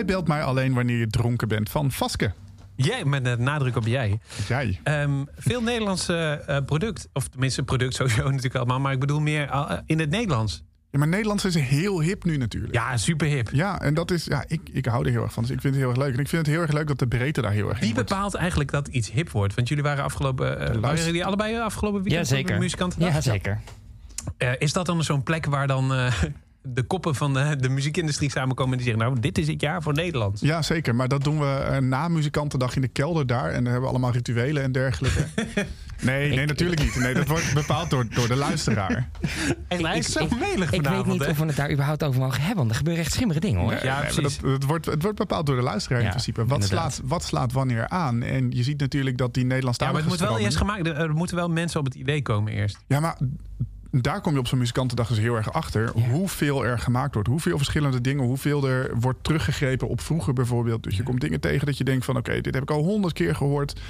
Jij 0.00 0.08
belt 0.08 0.28
mij 0.28 0.42
alleen 0.42 0.74
wanneer 0.74 0.98
je 0.98 1.06
dronken 1.06 1.48
bent 1.48 1.70
van 1.70 1.90
Vaske. 1.90 2.32
Jij, 2.76 3.04
met 3.04 3.24
de 3.24 3.36
nadruk 3.38 3.76
op 3.76 3.86
jij. 3.86 4.18
Jij. 4.48 4.80
Ehm, 4.82 5.24
veel 5.36 5.62
Nederlandse 5.62 6.42
eh, 6.46 6.56
product, 6.66 7.08
of 7.12 7.28
tenminste 7.28 7.62
product 7.62 7.94
sowieso 7.94 8.22
natuurlijk 8.28 8.54
allemaal, 8.54 8.80
maar 8.80 8.92
ik 8.92 9.00
bedoel 9.00 9.20
meer 9.20 9.48
eh, 9.48 9.72
in 9.86 9.98
het 9.98 10.10
Nederlands. 10.10 10.62
Ja, 10.90 10.98
maar 10.98 11.08
Nederlands 11.08 11.44
is 11.44 11.54
heel 11.54 12.00
hip 12.00 12.24
nu 12.24 12.36
natuurlijk. 12.36 12.74
Ja, 12.74 12.96
super 12.96 13.26
hip. 13.26 13.48
Ja, 13.52 13.80
en 13.80 13.94
dat 13.94 14.10
is, 14.10 14.24
ja, 14.24 14.44
ik, 14.46 14.60
ik 14.72 14.86
hou 14.86 15.04
er 15.04 15.10
heel 15.10 15.22
erg 15.22 15.32
van. 15.32 15.42
Dus 15.42 15.52
ik 15.52 15.60
vind 15.60 15.74
het 15.74 15.82
heel 15.82 15.92
erg 15.92 16.02
leuk. 16.02 16.14
En 16.14 16.20
ik 16.20 16.28
vind 16.28 16.46
het 16.46 16.54
heel 16.54 16.62
erg 16.62 16.72
leuk 16.72 16.86
dat 16.86 16.98
de 16.98 17.06
breedte 17.08 17.40
daar 17.40 17.52
heel 17.52 17.68
erg 17.68 17.78
in 17.78 17.84
Wie 17.84 17.94
wordt. 17.94 18.08
bepaalt 18.08 18.34
eigenlijk 18.34 18.70
dat 18.70 18.88
iets 18.88 19.10
hip 19.10 19.30
wordt? 19.30 19.54
Want 19.54 19.68
jullie 19.68 19.84
waren 19.84 20.04
afgelopen, 20.04 20.58
eh, 20.70 20.76
waren 20.76 21.04
jullie 21.04 21.24
allebei 21.24 21.58
afgelopen 21.58 22.02
weekend 22.02 22.28
Ja, 22.28 22.34
de 22.34 22.40
zeker. 22.40 22.58
muzikantendag? 22.58 23.12
Ja, 23.12 23.20
zeker. 23.20 23.60
Eh, 24.36 24.52
is 24.58 24.72
dat 24.72 24.86
dan 24.86 25.04
zo'n 25.04 25.22
plek 25.22 25.46
waar 25.46 25.66
dan 25.66 25.94
eh, 25.94 26.12
de 26.62 26.82
koppen 26.82 27.14
van 27.14 27.34
de, 27.34 27.56
de 27.58 27.68
muziekindustrie 27.68 28.30
samenkomen 28.30 28.72
en 28.72 28.78
die 28.78 28.86
zeggen, 28.86 29.04
nou, 29.08 29.20
dit 29.20 29.38
is 29.38 29.46
het 29.46 29.60
jaar 29.60 29.82
voor 29.82 29.92
Nederland? 29.92 30.40
Ja, 30.40 30.62
zeker. 30.62 30.94
Maar 30.94 31.08
dat 31.08 31.24
doen 31.24 31.38
we 31.38 31.46
eh, 31.46 31.78
na 31.78 32.08
muzikantendag 32.08 32.74
in 32.76 32.80
de 32.80 32.88
kelder 32.88 33.26
daar. 33.26 33.46
En 33.46 33.54
dan 33.54 33.64
hebben 33.64 33.82
we 33.82 33.88
allemaal 33.88 34.12
rituelen 34.12 34.62
en 34.62 34.72
dergelijke. 34.72 35.26
Nee, 36.02 36.34
nee, 36.34 36.46
natuurlijk 36.46 36.80
niet. 36.82 36.96
Nee, 36.96 37.14
dat 37.14 37.28
wordt 37.28 37.54
bepaald 37.54 37.90
door, 37.90 38.06
door 38.14 38.28
de 38.28 38.36
luisteraar. 38.36 39.08
En 39.68 39.84
hij 39.84 39.98
is 39.98 40.12
zo 40.12 40.24
ik, 40.24 40.38
melig 40.38 40.72
ik 40.72 40.82
weet 40.82 41.06
niet 41.06 41.24
hè? 41.24 41.30
of 41.30 41.38
we 41.38 41.44
het 41.44 41.56
daar 41.56 41.70
überhaupt 41.70 42.04
over 42.04 42.20
mogen 42.20 42.38
hebben. 42.40 42.56
Want 42.56 42.70
er 42.70 42.76
gebeuren 42.76 43.02
echt 43.04 43.12
schimmere 43.12 43.40
dingen 43.40 43.60
hoor. 43.60 43.70
Nee, 43.72 43.82
Ja, 43.84 44.02
nee, 44.02 44.20
dat, 44.20 44.38
het, 44.42 44.64
wordt, 44.64 44.86
het 44.86 45.02
wordt 45.02 45.18
bepaald 45.18 45.46
door 45.46 45.56
de 45.56 45.62
luisteraar 45.62 45.98
in 45.98 46.04
Ja, 46.04 46.10
principe. 46.10 46.44
Wat 46.46 46.62
inderdaad. 46.62 46.92
slaat, 46.94 47.08
wat 47.08 47.24
slaat 47.24 47.52
wanneer 47.52 47.88
aan? 47.88 48.22
En 48.22 48.50
je 48.50 48.62
ziet 48.62 48.80
natuurlijk 48.80 49.16
dat 49.18 49.34
die 49.34 49.42
Ja, 49.42 49.48
Nederlandstalige 49.48 50.00
maar 50.00 50.10
het 50.10 50.20
moet 50.20 50.28
wel 50.30 50.38
eerst 50.38 50.56
gemaakt, 50.56 50.86
er 50.86 51.14
moeten 51.14 51.36
wel 51.36 51.48
mensen 51.48 51.80
op 51.80 51.86
het 51.86 51.94
idee 51.94 52.22
komen 52.22 52.52
eerst. 52.52 52.78
Ja, 52.86 53.00
maar 53.00 53.18
daar 53.90 54.20
kom 54.20 54.32
je 54.32 54.38
op 54.38 54.46
zo'n 54.46 54.58
muzikantendag 54.58 55.08
dus 55.08 55.18
heel 55.18 55.36
erg 55.36 55.52
achter. 55.52 55.92
Ja. 55.94 56.08
Hoeveel 56.08 56.64
er 56.64 56.78
gemaakt 56.78 57.14
wordt. 57.14 57.28
Hoeveel 57.28 57.56
verschillende 57.56 58.00
dingen. 58.00 58.24
Hoeveel 58.24 58.68
er 58.68 58.98
wordt 59.00 59.24
teruggegrepen 59.24 59.88
op 59.88 60.00
vroeger 60.00 60.32
bijvoorbeeld. 60.32 60.82
Dus 60.82 60.96
je 60.96 61.02
komt 61.02 61.20
dingen 61.20 61.40
tegen 61.40 61.66
dat 61.66 61.78
je 61.78 61.84
denkt 61.84 62.04
van... 62.04 62.16
oké, 62.16 62.40
dit 62.40 62.54
heb 62.54 62.62
ik 62.62 62.70
al 62.70 62.82
honderd 62.82 63.12
keer 63.12 63.34
gehoord. 63.34 63.80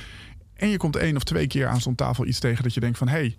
En 0.55 0.69
je 0.69 0.77
komt 0.77 0.97
één 0.97 1.17
of 1.17 1.25
twee 1.25 1.47
keer 1.47 1.67
aan 1.67 1.81
zo'n 1.81 1.95
tafel 1.95 2.27
iets 2.27 2.39
tegen 2.39 2.63
dat 2.63 2.75
je 2.75 2.81
denkt 2.81 2.99
van... 2.99 3.09
hé, 3.09 3.19
hey, 3.19 3.37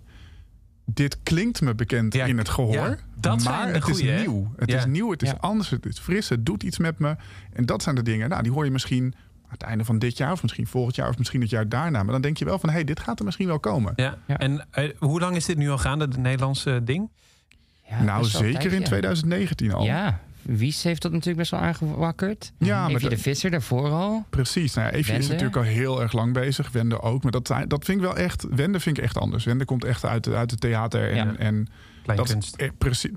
dit 0.84 1.18
klinkt 1.22 1.60
me 1.60 1.74
bekend 1.74 2.14
Ja, 2.14 2.24
in 2.24 2.38
het 2.38 2.48
gehoor. 2.48 2.98
dat 3.16 3.42
zijn 3.42 3.54
maar 3.54 3.74
het 3.74 3.82
goeie, 3.82 4.12
is 4.12 4.20
nieuw. 4.20 4.52
Het 4.56 4.72
is 4.72 4.86
nieuw, 4.86 5.10
het 5.10 5.22
is 5.22 5.38
anders, 5.40 5.70
het 5.70 5.86
is 5.86 5.98
fris, 5.98 6.28
het 6.28 6.46
doet 6.46 6.62
iets 6.62 6.78
met 6.78 6.98
me. 6.98 7.16
En 7.52 7.66
dat 7.66 7.82
zijn 7.82 7.94
de 7.94 8.02
dingen, 8.02 8.28
nou, 8.28 8.42
die 8.42 8.52
hoor 8.52 8.64
je 8.64 8.70
misschien... 8.70 9.14
aan 9.52 9.58
het 9.58 9.68
einde 9.68 9.84
van 9.84 9.98
dit 9.98 10.16
jaar, 10.16 10.32
of 10.32 10.42
misschien 10.42 10.66
volgend 10.66 10.96
jaar, 10.96 11.08
of 11.08 11.18
misschien 11.18 11.40
het 11.40 11.50
jaar 11.50 11.68
daarna. 11.68 12.02
Maar 12.02 12.12
dan 12.12 12.20
denk 12.22 12.36
je 12.36 12.44
wel 12.44 12.58
van, 12.58 12.68
hé, 12.68 12.74
hey, 12.74 12.84
dit 12.84 13.00
gaat 13.00 13.18
er 13.18 13.24
misschien 13.24 13.46
wel 13.46 13.60
komen. 13.60 13.92
Ja. 13.96 14.18
Ja. 14.26 14.38
En 14.38 14.66
eh, 14.70 14.90
hoe 14.98 15.20
lang 15.20 15.36
is 15.36 15.44
dit 15.44 15.56
nu 15.56 15.70
al 15.70 15.78
gaande, 15.78 16.04
het 16.04 16.16
Nederlandse 16.16 16.80
ding? 16.84 17.10
Ja, 17.88 18.02
nou, 18.02 18.24
zeker 18.24 18.48
in 18.62 18.68
tijdje. 18.68 18.84
2019 18.86 19.72
al. 19.72 19.84
Ja, 19.84 20.20
Wies 20.42 20.82
heeft 20.82 21.02
dat 21.02 21.10
natuurlijk 21.12 21.38
best 21.38 21.50
wel 21.50 21.60
aangewakkerd. 21.60 22.52
Ja, 22.58 22.82
maar 22.82 22.90
Evie 22.90 23.08
de 23.08 23.18
Visser 23.18 23.50
daarvoor 23.50 23.90
al. 23.90 24.24
Precies. 24.30 24.74
Nou 24.74 24.86
ja, 24.88 24.92
Evie 24.94 25.14
is 25.14 25.28
natuurlijk 25.28 25.56
al 25.56 25.62
heel 25.62 26.00
erg 26.02 26.12
lang 26.12 26.32
bezig. 26.32 26.70
Wende 26.70 27.00
ook. 27.00 27.22
Maar 27.22 27.32
dat, 27.32 27.46
zijn- 27.46 27.68
dat 27.68 27.84
vind 27.84 27.98
ik 27.98 28.04
wel 28.04 28.16
echt... 28.16 28.46
Wende 28.50 28.80
vind 28.80 28.98
ik 28.98 29.04
echt 29.04 29.18
anders. 29.18 29.44
Wende 29.44 29.64
komt 29.64 29.84
echt 29.84 30.04
uit, 30.04 30.28
uit 30.28 30.50
het 30.50 30.60
theater. 30.60 31.10
En, 31.10 31.16
Ja. 31.16 31.34
en 31.36 31.68
dat 32.16 32.54
eh, 32.56 32.68
precies. 32.78 33.10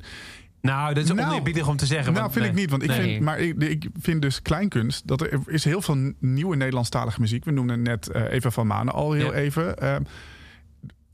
Nou, 0.65 0.93
dat 0.93 1.03
is 1.03 1.11
Nou, 1.11 1.27
oneerbiedig 1.29 1.67
om 1.67 1.77
te 1.77 1.85
zeggen. 1.85 2.11
Nou, 2.11 2.21
want, 2.23 2.33
vind 2.33 2.45
ik 2.45 2.53
niet. 2.53 2.69
Want 2.69 2.83
ik 2.83 2.89
Nee. 2.89 2.99
vind, 3.01 3.21
maar 3.23 3.39
ik, 3.39 3.63
ik 3.63 3.87
vind 3.99 4.21
dus 4.21 4.41
kleinkunst. 4.41 5.07
Dat 5.07 5.21
er 5.21 5.39
is 5.45 5.63
heel 5.63 5.81
veel 5.81 6.11
nieuwe 6.19 6.55
Nederlandstalige 6.55 7.21
muziek. 7.21 7.45
We 7.45 7.51
noemden 7.51 7.81
net 7.81 8.09
eh, 8.09 8.23
Eva 8.31 8.51
van 8.51 8.67
Manen 8.67 8.93
al 8.93 9.11
heel 9.11 9.33
Ja. 9.33 9.39
even. 9.39 9.75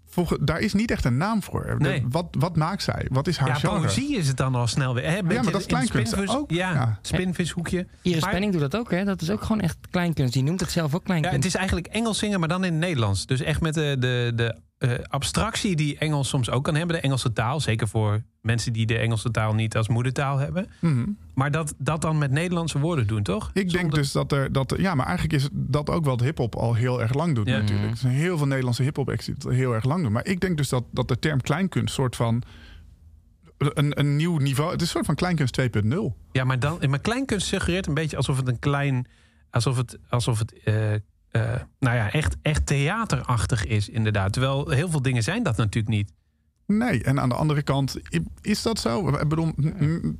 Volgens, 0.07 0.39
daar 0.43 0.59
is 0.59 0.73
niet 0.73 0.91
echt 0.91 1.05
een 1.05 1.17
naam 1.17 1.43
voor. 1.43 1.75
De- 1.79 1.83
Nee. 1.83 2.05
wat, 2.09 2.27
wat 2.39 2.55
maakt 2.55 2.83
zij? 2.83 3.05
Wat 3.11 3.27
is 3.27 3.37
haar 3.37 3.47
Ja, 3.47 3.53
genre? 3.55 3.79
poëzie 3.79 4.17
is 4.17 4.27
het 4.27 4.37
dan 4.37 4.55
al 4.55 4.67
snel 4.67 4.93
weer. 4.93 5.03
Hè? 5.03 5.23
Beetje 5.23 5.43
maar 5.43 5.51
dat 5.51 5.61
is 5.61 5.67
kleinkunst 5.67 6.11
spinvis- 6.11 6.35
ook. 6.35 6.51
Ja, 6.51 6.73
Ja. 6.73 6.99
spinvishoekje. 7.01 7.87
Iris 8.01 8.21
Maar- 8.21 8.29
Penning 8.31 8.51
doet 8.51 8.61
dat 8.61 8.75
ook, 8.75 8.91
hè? 8.91 9.03
Dat 9.03 9.21
is 9.21 9.29
ook 9.29 9.41
gewoon 9.41 9.61
echt 9.61 9.77
kleinkunst. 9.89 10.33
Die 10.33 10.43
noemt 10.43 10.59
het 10.59 10.71
zelf 10.71 10.93
ook 10.93 10.99
Ja, 10.99 11.05
kleinkunst. 11.05 11.35
het 11.35 11.45
is 11.45 11.55
eigenlijk 11.55 11.87
Engels 11.87 12.17
zingen, 12.19 12.39
maar 12.39 12.49
dan 12.49 12.63
in 12.63 12.71
het 12.71 12.81
Nederlands. 12.81 13.25
Dus 13.25 13.41
echt 13.41 13.61
met 13.61 13.73
de, 13.73 13.95
de, 13.99 14.31
de 14.35 14.55
eh, 14.81 14.91
abstractie 15.07 15.75
die 15.75 15.97
Engels 15.97 16.29
soms 16.29 16.49
ook 16.49 16.63
kan 16.63 16.75
hebben. 16.75 16.95
De 16.95 17.01
Engelse 17.01 17.33
taal. 17.33 17.59
Zeker 17.59 17.87
voor 17.87 18.23
mensen 18.41 18.73
die 18.73 18.85
de 18.85 18.97
Engelse 18.97 19.31
taal 19.31 19.53
niet 19.53 19.77
als 19.77 19.87
moedertaal 19.87 20.37
hebben. 20.37 20.69
Mhm. 20.79 21.09
Maar 21.33 21.51
dat, 21.51 21.73
dat 21.77 22.01
dan 22.01 22.17
met 22.17 22.31
Nederlandse 22.31 22.79
woorden 22.79 23.07
doen, 23.07 23.23
toch? 23.23 23.49
Ik 23.53 23.71
denk 23.71 23.95
dus 23.95 24.11
dat 24.11 24.31
er. 24.31 24.51
Dat, 24.51 24.73
ja, 24.77 24.95
maar 24.95 25.05
eigenlijk 25.05 25.43
is 25.43 25.49
dat 25.51 25.89
ook 25.89 26.05
wat 26.05 26.21
hip-hop 26.21 26.55
al 26.55 26.73
heel 26.73 27.01
erg 27.01 27.13
lang 27.13 27.35
doet, 27.35 27.47
Ja. 27.47 27.57
natuurlijk. 27.57 27.91
Er 27.91 27.97
zijn 27.97 28.13
heel 28.13 28.37
veel 28.37 28.47
Nederlandse 28.47 28.83
hip-hop 28.83 29.09
acts 29.09 29.25
die 29.25 29.53
heel 29.53 29.73
erg 29.73 29.83
lang 29.83 30.03
doen. 30.03 30.11
Maar 30.11 30.25
ik 30.25 30.39
denk 30.39 30.57
dus 30.57 30.69
dat, 30.69 30.83
dat 30.91 31.07
de 31.07 31.19
term 31.19 31.41
kleinkunst 31.41 31.93
soort 31.93 32.15
van. 32.15 32.41
Een, 33.57 33.99
een 33.99 34.15
nieuw 34.15 34.37
niveau. 34.37 34.71
Het 34.71 34.81
is 34.81 34.87
een 34.87 34.93
soort 34.93 35.05
van 35.05 35.15
kleinkunst 35.15 35.61
2.0. 35.61 35.95
Ja, 36.31 36.43
maar, 36.43 36.59
dan, 36.59 36.79
maar 36.89 36.99
kleinkunst 36.99 37.47
suggereert 37.47 37.87
een 37.87 37.93
beetje 37.93 38.17
alsof 38.17 38.37
het 38.37 38.47
een 38.47 38.59
klein... 38.59 39.07
Alsof 39.49 39.77
het, 39.77 39.97
alsof 40.09 40.39
het 40.39 40.63
eh, 40.63 40.93
eh, 41.31 41.41
nou 41.79 41.95
ja, 41.95 42.11
echt, 42.11 42.35
echt 42.41 42.65
theaterachtig 42.65 43.65
is, 43.65 43.89
inderdaad. 43.89 44.33
Terwijl 44.33 44.69
heel 44.69 44.89
veel 44.89 45.01
dingen 45.01 45.23
zijn 45.23 45.43
dat 45.43 45.57
natuurlijk 45.57 45.93
niet. 45.95 46.11
Nee, 46.65 47.03
en 47.03 47.19
aan 47.19 47.29
de 47.29 47.35
andere 47.35 47.61
kant, 47.61 47.97
is 48.41 48.61
dat 48.61 48.79
zo? 48.79 49.07
Ik 49.07 49.27
bedoel, 49.27 49.53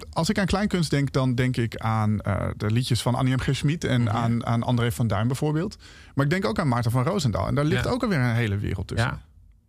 als 0.10 0.30
ik 0.30 0.40
aan 0.40 0.46
kleinkunst 0.46 0.90
denk, 0.90 1.12
dan 1.12 1.36
denk 1.36 1.58
ik 1.58 1.78
aan 1.78 2.20
eh, 2.20 2.48
de 2.58 2.72
liedjes 2.72 3.02
van 3.02 3.16
Annie 3.16 3.36
M. 3.36 3.40
G. 3.40 3.56
Schmid 3.56 3.84
en 3.84 4.12
aan, 4.12 4.46
aan 4.46 4.64
André 4.64 4.92
van 4.92 5.08
Duin 5.08 5.28
bijvoorbeeld. 5.28 5.78
Maar 6.16 6.26
ik 6.26 6.32
denk 6.32 6.46
ook 6.46 6.60
aan 6.60 6.68
Maarten 6.68 6.92
van 6.92 7.04
Roosendaal. 7.04 7.48
En 7.48 7.56
daar 7.56 7.66
ligt 7.66 7.84
Ja. 7.84 7.90
ook 7.92 8.04
alweer 8.04 8.20
een 8.20 8.36
hele 8.36 8.58
wereld 8.58 8.88
tussen. 8.88 9.10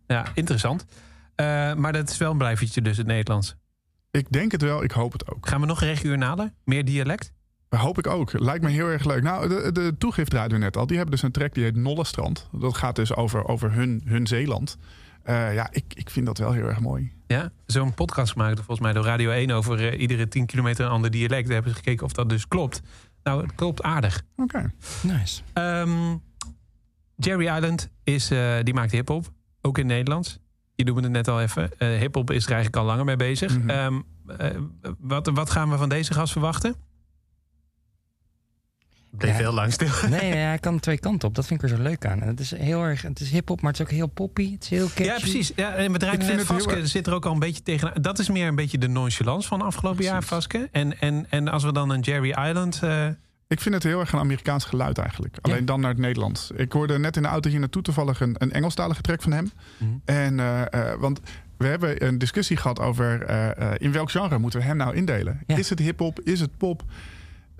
Ja, 0.07 0.15
ja 0.15 0.25
interessant. 0.33 0.85
Eh, 1.35 1.73
maar 1.73 1.93
dat 1.93 2.09
is 2.09 2.17
wel 2.17 2.31
een 2.31 2.37
blijvertje 2.37 2.81
dus 2.81 2.97
het 2.97 3.07
Nederlands. 3.07 3.55
Ik 4.11 4.31
denk 4.31 4.51
het 4.51 4.61
wel, 4.61 4.83
ik 4.83 4.91
hoop 4.91 5.11
het 5.11 5.31
ook. 5.31 5.47
Gaan 5.47 5.61
we 5.61 5.65
nog 5.67 5.79
regionaler? 5.79 6.53
Meer 6.65 6.85
dialect? 6.85 7.33
Hoop 7.77 7.97
ik 7.97 8.07
ook. 8.07 8.39
Lijkt 8.39 8.63
me 8.63 8.69
heel 8.69 8.87
erg 8.87 9.05
leuk. 9.05 9.23
Nou, 9.23 9.47
de, 9.47 9.71
de 9.71 9.95
toegift 9.97 10.29
draaiden 10.29 10.57
we 10.57 10.63
net 10.63 10.77
al. 10.77 10.87
Die 10.87 10.95
hebben 10.97 11.15
dus 11.15 11.23
een 11.23 11.31
track 11.31 11.53
die 11.53 11.63
heet 11.63 11.75
Nollestrand. 11.75 12.49
Dat 12.51 12.77
gaat 12.77 12.95
dus 12.95 13.15
over, 13.15 13.47
over 13.47 13.71
hun, 13.71 14.01
hun 14.05 14.27
Zeeland. 14.27 14.77
Eh, 15.23 15.53
ja, 15.53 15.67
ik, 15.71 15.93
ik 15.93 16.09
vind 16.09 16.25
dat 16.25 16.37
wel 16.37 16.51
heel 16.51 16.67
erg 16.67 16.79
mooi. 16.79 17.11
Ja, 17.27 17.51
zo'n 17.65 17.93
podcast 17.93 18.31
gemaakt 18.31 18.55
volgens 18.55 18.79
mij 18.79 18.93
door 18.93 19.03
Radio 19.03 19.31
1 19.31 19.51
over 19.51 19.89
eh, 19.89 19.99
iedere 19.99 20.27
10 20.27 20.45
kilometer 20.45 20.85
een 20.85 20.91
ander 20.91 21.11
dialect. 21.11 21.45
Daar 21.45 21.53
hebben 21.53 21.71
ze 21.71 21.77
gekeken 21.77 22.05
of 22.05 22.11
dat 22.11 22.29
dus 22.29 22.47
klopt. 22.47 22.81
Nou, 23.23 23.41
het 23.41 23.55
klopt 23.55 23.83
aardig. 23.83 24.23
Oké. 24.35 24.73
Nice. 25.01 25.41
Ehm, 25.53 26.17
Jerry 27.15 27.47
Island 27.47 27.89
is, 28.03 28.31
eh, 28.31 28.55
die 28.63 28.73
maakt 28.73 28.91
hip-hop, 28.91 29.31
ook 29.61 29.77
in 29.77 29.85
Nederlands. 29.85 30.39
Je 30.75 30.83
noemde 30.83 31.01
het 31.01 31.11
net 31.11 31.27
al 31.27 31.41
even. 31.41 31.71
Eh 31.77 31.87
hip-hop 31.87 32.31
is 32.31 32.45
er 32.45 32.51
eigenlijk 32.51 32.77
al 32.77 32.85
langer 32.85 33.05
mee 33.05 33.15
bezig. 33.15 33.57
Mhm. 33.57 33.69
Ehm, 33.69 33.99
eh, 34.37 34.49
wat, 34.99 35.27
wat 35.33 35.49
gaan 35.49 35.69
we 35.69 35.77
van 35.77 35.89
deze 35.89 36.13
gast 36.13 36.31
verwachten? 36.31 36.75
Bleef 39.17 39.31
Ja. 39.31 39.37
heel 39.37 39.53
lang 39.53 39.73
stil. 39.73 39.87
Nee, 40.09 40.19
nee, 40.31 40.33
hij 40.35 40.57
kan 40.59 40.79
twee 40.79 40.97
kanten 40.99 41.27
op. 41.27 41.35
Dat 41.35 41.45
vind 41.45 41.63
ik 41.63 41.69
er 41.69 41.75
zo 41.77 41.83
leuk 41.83 42.05
aan. 42.05 42.21
En 42.21 42.27
het 42.27 42.39
is 42.39 42.55
heel 42.55 42.81
erg, 42.83 43.01
het 43.01 43.19
is 43.19 43.29
hip-hop, 43.29 43.61
maar 43.61 43.71
het 43.71 43.79
is 43.79 43.85
ook 43.85 43.91
heel 43.91 44.07
poppy. 44.07 44.51
Het 44.53 44.63
is 44.63 44.69
heel 44.69 44.85
catchy. 44.87 45.03
Ja, 45.03 45.17
precies. 45.19 45.51
Ja, 45.55 45.73
en 45.73 45.91
we 45.91 45.97
draaien 45.97 46.19
Ik 46.19 46.25
vind 46.25 46.37
net 46.37 46.47
heel 46.47 46.59
Vaske. 46.59 46.87
zit 46.87 47.07
er 47.07 47.13
ook 47.13 47.25
al 47.25 47.31
een 47.33 47.39
beetje 47.39 47.63
tegen. 47.63 48.01
Dat 48.01 48.19
is 48.19 48.29
meer 48.29 48.47
een 48.47 48.55
beetje 48.55 48.77
de 48.77 48.87
nonchalance 48.87 49.47
van 49.47 49.61
afgelopen 49.61 50.03
jaar, 50.03 50.23
Vaske. 50.23 50.69
En, 50.71 50.99
en, 50.99 51.25
en 51.29 51.47
als 51.47 51.63
we 51.63 51.71
dan 51.73 51.89
een 51.89 51.99
Jerry 51.99 52.29
Island. 52.29 52.79
eh, 52.83 53.07
Ik 53.47 53.61
vind 53.61 53.75
het 53.75 53.83
heel 53.83 53.99
erg 53.99 54.11
een 54.11 54.19
Amerikaans 54.19 54.65
geluid 54.65 54.97
eigenlijk. 54.97 55.37
Alleen 55.41 55.65
dan 55.65 55.79
naar 55.79 55.89
het 55.89 55.99
Nederlands. 55.99 56.51
Ik 56.55 56.71
hoorde 56.71 56.99
net 56.99 57.15
in 57.15 57.21
de 57.21 57.27
auto 57.27 57.49
hier 57.49 57.59
naartoe 57.59 57.81
toevallig 57.81 58.19
een, 58.21 58.35
een 58.37 58.51
Engelstalige 58.51 59.01
track 59.01 59.21
van 59.21 59.31
hem. 59.31 59.51
Mhm. 59.77 59.89
En, 60.05 60.39
eh, 60.39 60.61
eh, 60.91 60.99
want 60.99 61.19
we 61.57 61.65
hebben 61.67 62.05
een 62.07 62.17
discussie 62.17 62.57
gehad 62.57 62.79
over 62.79 63.23
eh, 63.23 63.49
eh, 63.57 63.71
in 63.77 63.91
welk 63.91 64.11
genre 64.11 64.37
moeten 64.37 64.59
we 64.59 64.65
hem 64.65 64.77
nou 64.77 64.95
indelen. 64.95 65.41
Ja. 65.47 65.55
Is 65.57 65.69
het 65.69 65.79
hip-hop? 65.79 66.19
Is 66.23 66.39
het 66.39 66.57
pop? 66.57 66.83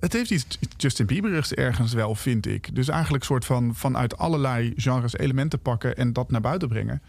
Het 0.03 0.13
heeft 0.13 0.31
iets 0.31 0.59
Justin 0.77 1.05
Bieberigs 1.05 1.53
ergens 1.53 1.93
wel, 1.93 2.15
vind 2.15 2.45
ik. 2.45 2.75
Dus 2.75 2.87
eigenlijk 2.87 3.23
soort 3.23 3.45
van 3.45 3.75
vanuit 3.75 4.17
allerlei 4.17 4.73
genres 4.75 5.17
elementen 5.17 5.59
pakken 5.59 5.95
en 5.95 6.13
dat 6.13 6.31
naar 6.31 6.41
buiten 6.41 6.67
brengen. 6.67 7.01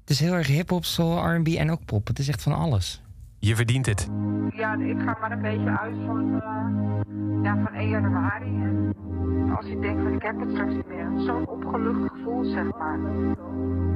Het 0.00 0.10
is 0.10 0.20
heel 0.20 0.32
erg 0.32 0.46
hip-hop, 0.46 0.84
soul, 0.84 1.36
RB 1.36 1.46
en 1.46 1.70
ook 1.70 1.84
pop. 1.84 2.06
Het 2.06 2.18
is 2.18 2.28
echt 2.28 2.42
van 2.42 2.52
alles. 2.52 3.02
je 3.38 3.56
verdient 3.56 3.86
het. 3.86 4.08
Ja, 4.50 4.74
ik 4.74 4.98
ga 4.98 5.16
maar 5.20 5.32
een 5.32 5.42
beetje 5.42 5.78
uit 5.78 5.96
van, 6.06 6.40
eh, 6.40 7.42
ja, 7.42 7.62
van 7.64 7.74
1 7.74 7.88
januari. 7.88 8.44
En 8.44 8.94
als 9.56 9.66
je 9.66 9.78
denkt 9.78 10.02
van 10.02 10.12
ik 10.14 10.22
heb 10.22 10.40
het 10.40 10.50
straks 10.50 10.72
niet 10.72 10.88
meer. 10.88 11.24
Zo'n 11.26 11.48
opgelucht 11.48 12.10
gevoel, 12.12 12.44
zeg 12.44 12.64
maar. 12.78 12.98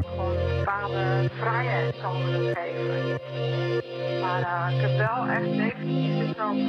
Gewoon 0.01 0.37
een 0.37 0.59
bepaalde 0.59 1.31
vrijheid 1.41 1.95
zal 2.01 2.19
me 2.19 2.53
geven. 2.55 3.21
Maar 4.21 4.43
eh, 4.43 4.75
ik 4.77 4.81
heb 4.81 4.97
wel 4.97 5.27
echt 5.27 5.57
definitief 5.57 6.19
de 6.19 6.29
stroom 6.33 6.67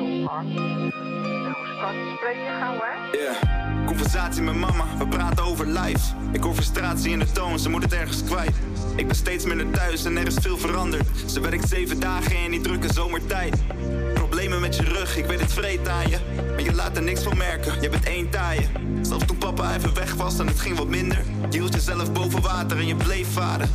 Yeah. 3.12 3.86
Conversatie 3.86 4.42
met 4.42 4.56
mama, 4.56 4.86
we 4.98 5.08
praten 5.08 5.44
over 5.44 5.68
life. 5.68 6.14
Ik 6.32 6.44
hoor 6.44 6.54
frustratie 6.54 7.12
in 7.12 7.20
de 7.20 7.32
toon, 7.32 7.60
ze 7.60 7.70
moet 7.70 7.84
het 7.84 7.94
ergens 7.94 8.24
kwijt. 8.24 8.56
Ik 8.96 9.08
ben 9.08 9.16
steeds 9.16 9.46
minder 9.46 9.72
thuis 9.72 10.06
en 10.06 10.18
er 10.18 10.28
is 10.28 10.36
veel 10.42 10.58
veranderd. 10.58 11.08
Ze 11.26 11.40
werkt 11.40 11.70
zeven 11.70 12.00
dagen 12.00 12.38
in 12.38 12.52
die 12.52 12.62
drukke 12.62 12.94
zomertijd. 12.94 13.56
Problemen 14.14 14.62
met 14.62 14.76
je 14.76 14.84
rug, 14.84 15.18
ik 15.18 15.26
weet 15.26 15.40
het 15.40 15.54
vreet 15.54 15.88
aan 15.88 16.10
je. 16.10 16.18
Maar 16.52 16.62
je 16.62 16.74
laat 16.74 16.98
er 16.98 17.04
niks 17.04 17.24
van 17.24 17.38
merken, 17.38 17.82
je 17.82 17.90
bent 17.90 18.06
één 18.06 18.30
taaien. 18.30 18.70
Zelfs 19.02 19.26
toen 19.26 19.38
papa 19.38 19.76
even 19.76 19.94
weg 19.94 20.14
was 20.14 20.40
en 20.40 20.48
het 20.48 20.60
ging 20.60 20.78
wat 20.78 20.88
minder. 20.88 21.24
Je 21.50 21.58
hield 21.58 21.74
jezelf 21.74 22.12
boven 22.12 22.42
water 22.42 22.78
en 22.78 22.88
je 22.88 22.96
bleef 22.96 23.28
vader. 23.34 23.68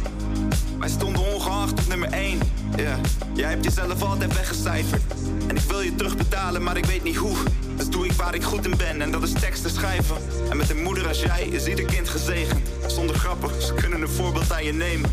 Wij 0.79 0.89
stonden 0.89 1.35
ongeacht 1.35 1.73
op 1.73 1.89
nummer 1.89 2.09
1. 2.09 2.39
Yeah. 2.77 2.99
Jij 3.35 3.49
hebt 3.49 3.65
jezelf 3.65 4.03
altijd 4.03 4.35
weggecijferd. 4.35 5.03
En 5.47 5.57
ik 5.57 5.63
wil 5.63 5.81
je 5.81 5.95
terugbetalen, 5.95 6.63
maar 6.63 6.77
ik 6.77 6.85
weet 6.85 7.03
niet 7.03 7.17
hoe. 7.17 7.37
Dus 7.81 7.89
doe 7.89 8.05
ik 8.05 8.12
waar 8.12 8.35
ik 8.35 8.43
goed 8.43 8.64
in 8.64 8.76
ben 8.76 9.01
en 9.01 9.11
dat 9.11 9.22
is 9.22 9.33
teksten 9.33 9.70
schrijven. 9.70 10.16
En 10.51 10.57
met 10.57 10.70
een 10.70 10.83
moeder 10.83 11.09
als 11.09 11.22
jij 11.22 11.43
is 11.43 11.66
ieder 11.66 11.85
kind 11.85 12.09
gezegend. 12.09 12.68
Zonder 12.87 13.16
grappen, 13.16 13.62
ze 13.62 13.74
kunnen 13.74 14.03
een 14.03 14.09
voorbeeld 14.09 14.53
aan 14.53 14.64
je 14.64 14.72
nemen. 14.72 15.11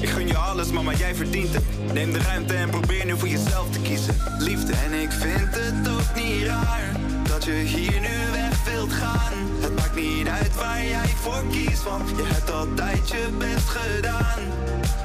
Ik 0.00 0.08
gun 0.08 0.26
je 0.26 0.36
alles, 0.36 0.70
mama, 0.70 0.92
jij 0.92 1.14
verdient 1.14 1.54
het. 1.54 1.64
Neem 1.92 2.12
de 2.12 2.18
ruimte 2.18 2.54
en 2.54 2.70
probeer 2.70 3.04
nu 3.04 3.18
voor 3.18 3.28
jezelf 3.28 3.70
te 3.70 3.80
kiezen. 3.80 4.16
Liefde. 4.38 4.72
En 4.72 4.92
ik 4.92 5.12
vind 5.12 5.48
het 5.50 5.88
ook 5.88 6.22
niet 6.22 6.46
raar 6.46 6.96
dat 7.28 7.44
je 7.44 7.52
hier 7.52 8.00
nu 8.00 8.30
weg 8.32 8.64
wilt 8.64 8.92
gaan. 8.92 9.32
Het 9.60 9.76
maakt 9.76 9.94
niet 9.94 10.28
uit 10.28 10.54
waar 10.54 10.84
jij 10.84 11.14
voor 11.20 11.42
kiest, 11.50 11.82
want 11.82 12.08
je 12.08 12.24
hebt 12.26 12.50
altijd 12.50 13.08
je 13.08 13.28
best 13.38 13.68
gedaan. 13.68 14.40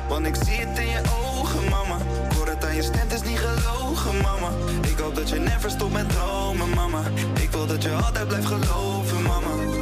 Want 0.09 0.25
ik 0.25 0.35
zie 0.35 0.65
het 0.65 0.79
in 0.79 0.89
je 0.89 1.01
ogen, 1.25 1.69
mama. 1.69 1.97
Je 2.75 2.81
stem, 2.81 3.09
is 3.09 3.21
niet 3.21 3.39
gelogen, 3.39 4.21
mama. 4.21 4.49
Ik 4.81 4.97
hoop 4.97 5.15
dat 5.15 5.29
je 5.29 5.35
never 5.35 5.69
stopt 5.69 5.93
met 5.93 6.09
dromen, 6.09 6.69
mama. 6.69 7.01
Ik 7.41 7.51
wil 7.51 7.65
dat 7.65 7.83
je 7.83 7.91
altijd 7.91 8.27
blijft 8.27 8.45
geloven, 8.45 9.21
mama. 9.21 9.74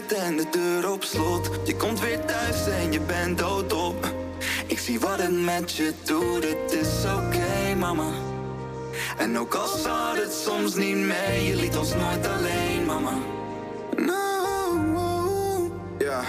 En 0.00 0.36
de 0.36 0.46
deur 0.50 0.90
op 0.90 1.04
slot. 1.04 1.50
Je 1.64 1.76
komt 1.76 2.00
weer 2.00 2.24
thuis 2.24 2.66
en 2.66 2.92
je 2.92 3.00
bent 3.00 3.38
doodop. 3.38 4.14
Ik 4.66 4.78
zie 4.78 5.00
wat 5.00 5.18
het 5.18 5.44
met 5.44 5.72
je 5.72 5.92
doet, 6.04 6.44
het 6.44 6.72
is 6.72 7.04
oké, 7.04 7.74
mama. 7.78 8.08
En 9.18 9.38
ook 9.38 9.54
al 9.54 9.66
zat 9.66 10.16
het 10.16 10.32
soms 10.32 10.74
niet 10.74 10.96
mee, 10.96 11.46
je 11.46 11.56
liet 11.56 11.76
ons 11.76 11.94
nooit 11.94 12.26
alleen, 12.26 12.84
mama. 12.86 13.12
No, 13.96 15.70
ja. 15.98 16.20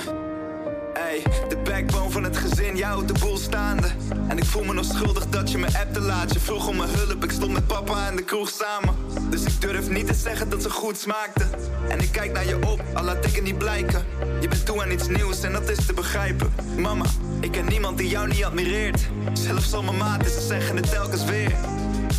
Ey, 0.94 1.24
de 1.50 1.58
backbone 1.58 2.10
van 2.10 2.24
het 2.24 2.38
gezin, 2.38 2.78
jou 2.78 3.06
de 3.06 3.14
boel 3.20 3.38
staande. 3.38 3.88
En 4.28 4.38
ik 4.38 4.46
voel 4.46 4.64
me 4.64 4.74
nog 4.74 4.86
schuldig 4.86 5.30
dat 5.30 5.52
je 5.52 5.58
me 5.58 5.66
appte 5.66 6.00
laat. 6.00 6.34
Je 6.34 6.40
vroeg 6.40 6.68
om 6.68 6.76
mijn 6.76 6.90
hulp, 6.90 7.24
ik 7.24 7.32
stond 7.32 7.52
met 7.54 7.68
papa 7.68 8.10
in 8.10 8.16
de 8.16 8.24
kroeg 8.24 8.50
samen. 8.50 9.03
Dus 9.34 9.44
ik 9.44 9.62
durf 9.62 9.90
niet 9.90 10.08
te 10.08 10.14
zeggen 10.14 10.50
dat 10.50 10.62
ze 10.62 10.70
goed 10.70 10.98
smaakte. 10.98 11.44
En 11.90 12.00
ik 12.00 12.12
kijk 12.12 12.32
naar 12.32 12.46
je 12.46 12.56
op, 12.56 12.84
al 12.94 13.04
laat 13.04 13.26
ik 13.26 13.36
het 13.36 13.44
niet 13.44 13.58
blijken. 13.58 14.06
Je 14.42 14.48
bent 14.48 14.66
toe 14.66 14.82
aan 14.82 14.92
iets 14.92 15.08
nieuws 15.08 15.42
en 15.42 15.52
dat 15.52 15.70
is 15.70 15.86
te 15.86 15.94
begrijpen. 15.94 16.54
Mama, 16.78 17.06
ik 17.40 17.52
ken 17.52 17.66
niemand 17.66 17.98
die 17.98 18.08
jou 18.08 18.28
niet 18.28 18.44
admireert. 18.44 19.02
Zelfs 19.34 19.74
al 19.74 19.84
mijn 19.84 19.98
maten, 19.98 20.32
ze 20.32 20.42
zeggen 20.42 20.76
het 20.76 20.90
telkens 20.90 21.26
weer. 21.26 21.52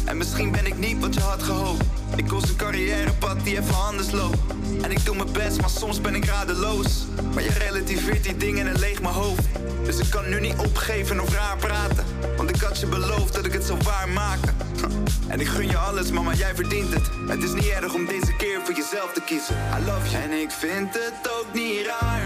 En 0.05 0.17
misschien 0.17 0.53
ben 0.53 0.67
ik 0.67 0.79
niet 0.79 1.01
wat 1.01 1.15
je 1.15 1.21
had 1.21 1.43
gehoopt. 1.43 1.85
Ik 2.17 2.27
koos 2.27 2.49
een 2.49 2.57
carrièrepad 2.57 3.45
die 3.45 3.59
even 3.59 3.85
anders 3.85 4.11
loopt. 4.11 4.39
En 4.83 4.91
ik 4.91 5.05
doe 5.05 5.17
mijn 5.17 5.33
best, 5.33 5.61
maar 5.61 5.71
soms 5.71 6.01
ben 6.01 6.15
ik 6.15 6.25
radeloos. 6.25 7.07
Maar 7.35 7.43
je 7.43 7.51
relativeert 7.51 8.25
die 8.25 8.37
dingen 8.37 8.67
en 8.67 8.79
leeg 8.79 9.03
mijn 9.03 9.15
hoofd. 9.15 9.43
Dus 9.85 9.99
ik 9.99 10.11
kan 10.11 10.29
nu 10.29 10.41
niet 10.41 10.57
opgeven 10.59 11.21
of 11.21 11.35
raar 11.35 11.57
praten. 11.57 12.05
Want 12.37 12.51
ik 12.51 12.61
had 12.61 12.81
je 12.81 12.87
beloofd 12.87 13.35
dat 13.35 13.47
ik 13.47 13.53
het 13.53 13.65
zou 13.65 13.79
waarmaken. 13.83 14.57
En 15.29 15.41
ik 15.41 15.49
gun 15.49 15.69
je 15.69 15.77
alles, 15.77 16.11
mama, 16.11 16.35
jij 16.35 16.55
verdient 16.55 16.95
het. 16.95 17.11
Het 17.29 17.43
is 17.43 17.53
niet 17.53 17.69
erg 17.69 17.95
om 17.95 18.07
deze 18.07 18.37
keer 18.37 18.61
voor 18.65 18.75
jezelf 18.75 19.13
te 19.13 19.21
kiezen. 19.21 19.55
I 19.55 19.85
love 19.85 20.11
you. 20.11 20.23
En 20.23 20.33
ik 20.41 20.51
vind 20.51 20.89
het 20.93 21.31
ook 21.39 21.47
niet 21.55 21.87
raar 21.87 22.24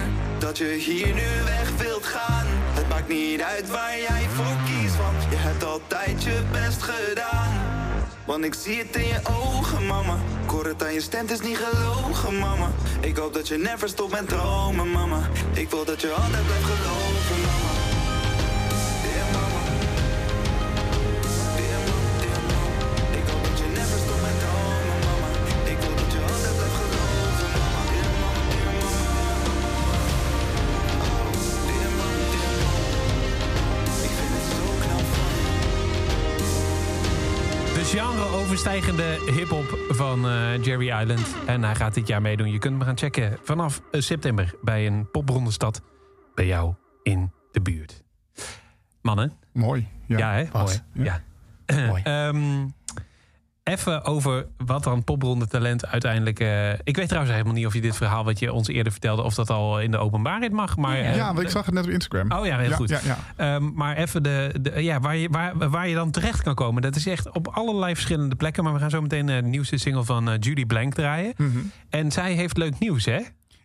dat 0.49 0.59
je 0.59 0.65
hier 0.65 1.15
nu 1.15 1.29
weg 1.45 1.71
wilt 1.77 2.05
gaan. 2.05 2.47
Het 2.49 2.89
maakt 2.89 3.09
niet 3.09 3.43
uit 3.43 3.69
waar 3.71 3.99
jij 3.99 4.27
voor 4.35 4.57
kiest, 4.65 4.97
want 4.97 5.23
je 5.31 5.37
hebt 5.37 5.65
altijd 5.65 6.23
je 6.23 6.43
best 6.53 6.83
gedaan. 6.83 7.53
Want 8.25 8.45
ik 8.45 8.55
zie 8.55 8.79
het 8.79 8.97
in 8.97 9.07
je 9.07 9.21
ogen, 9.43 9.87
mama. 9.87 10.17
Ik 10.45 10.51
hoor 10.51 10.67
het 10.67 10.85
aan 10.85 10.93
je 10.93 11.01
stem, 11.01 11.27
is 11.29 11.41
niet 11.41 11.59
gelogen, 11.59 12.39
mama. 12.39 12.71
Ik 13.01 13.17
hoop 13.17 13.35
dat 13.35 13.49
je 13.49 13.57
never 13.57 13.89
stopt 13.89 14.13
met 14.13 14.29
dromen, 14.29 14.91
mama. 14.91 15.21
Ik 15.53 15.71
wil 15.71 15.85
dat 15.85 16.01
je 16.01 16.11
altijd 16.11 16.47
blijft 16.47 16.65
geloven, 16.65 17.08
genre-overstijgende 38.49 39.33
hip-hop 39.33 39.79
van 39.89 40.27
eh, 40.27 40.65
Jerry 40.65 40.91
Island. 41.01 41.37
En 41.47 41.63
hij 41.63 41.75
gaat 41.75 41.95
dit 41.95 42.07
jaar 42.07 42.23
meedoen. 42.23 42.51
Je 42.51 42.59
kunt 42.59 42.75
hem 42.75 42.83
gaan 42.83 42.97
checken 42.99 43.39
vanaf 43.43 43.83
eh, 43.91 44.01
september 44.01 44.55
bij 44.63 44.87
een 44.87 45.11
popronde-stad 45.11 45.83
bij 46.35 46.47
jou 46.47 46.75
in 47.03 47.33
de 47.53 47.61
buurt. 47.61 48.05
Mannen. 49.03 49.33
Mooi. 49.53 49.89
Ja, 50.07 50.19
Ja, 50.19 50.33
hè? 50.33 50.45
Mooi. 50.53 50.83
Ja. 50.93 51.23
Ehm, 52.29 52.67
even 53.69 54.05
over 54.05 54.47
wat 54.57 54.85
dan 54.85 55.05
popronde 55.05 55.47
talent 55.47 55.87
uiteindelijk... 55.87 56.41
eh, 56.41 56.73
ik 56.73 56.97
weet 56.97 57.07
trouwens 57.09 57.33
helemaal 57.33 57.55
niet 57.55 57.67
of 57.67 57.75
je 57.75 57.81
dit 57.81 57.97
verhaal 57.97 58.25
wat 58.25 58.39
je 58.39 58.53
ons 58.53 58.69
eerder 58.69 58.93
vertelde... 58.93 59.23
of 59.23 59.35
dat 59.35 59.51
al 59.51 59.81
in 59.81 59.91
de 59.91 59.99
openbaarheid 59.99 60.53
mag. 60.53 60.77
Maar, 60.77 60.99
Ja, 60.99 61.13
eh, 61.13 61.27
want 61.27 61.41
ik 61.41 61.49
zag 61.49 61.65
het 61.67 61.75
net 61.75 61.85
op 61.85 61.91
Instagram. 61.91 62.33
Oh 62.33 62.47
ja, 62.47 62.59
heel 62.59 62.71
Ja, 62.71 62.77
goed. 62.77 62.89
ja, 62.89 63.01
ja. 63.05 63.19
Ehm, 63.37 63.73
maar 63.75 63.97
even 63.97 64.23
de, 64.23 64.55
de, 64.61 64.83
ja, 64.83 65.01
waar, 65.01 65.17
je, 65.17 65.29
waar, 65.31 65.71
waar 65.71 65.89
je 65.89 65.95
dan 65.95 66.11
terecht 66.11 66.43
kan 66.43 66.55
komen. 66.55 66.83
Dat 66.83 66.97
is 66.97 67.07
echt 67.07 67.31
op 67.33 67.49
allerlei 67.49 67.95
verschillende 67.95 68.35
plekken. 68.35 68.65
Maar 68.65 68.73
we 68.73 68.79
gaan 68.79 68.91
zo 68.91 69.01
meteen 69.01 69.29
eh, 69.29 69.37
de 69.37 69.43
nieuwste 69.43 69.77
single 69.77 70.05
van 70.05 70.37
Judy 70.41 70.67
Blank 70.67 70.95
draaien. 70.95 71.33
Mhm. 71.37 71.59
En 71.91 72.13
zij 72.13 72.33
heeft 72.33 72.57
leuk 72.57 72.79
nieuws, 72.79 73.05
hè? 73.05 73.21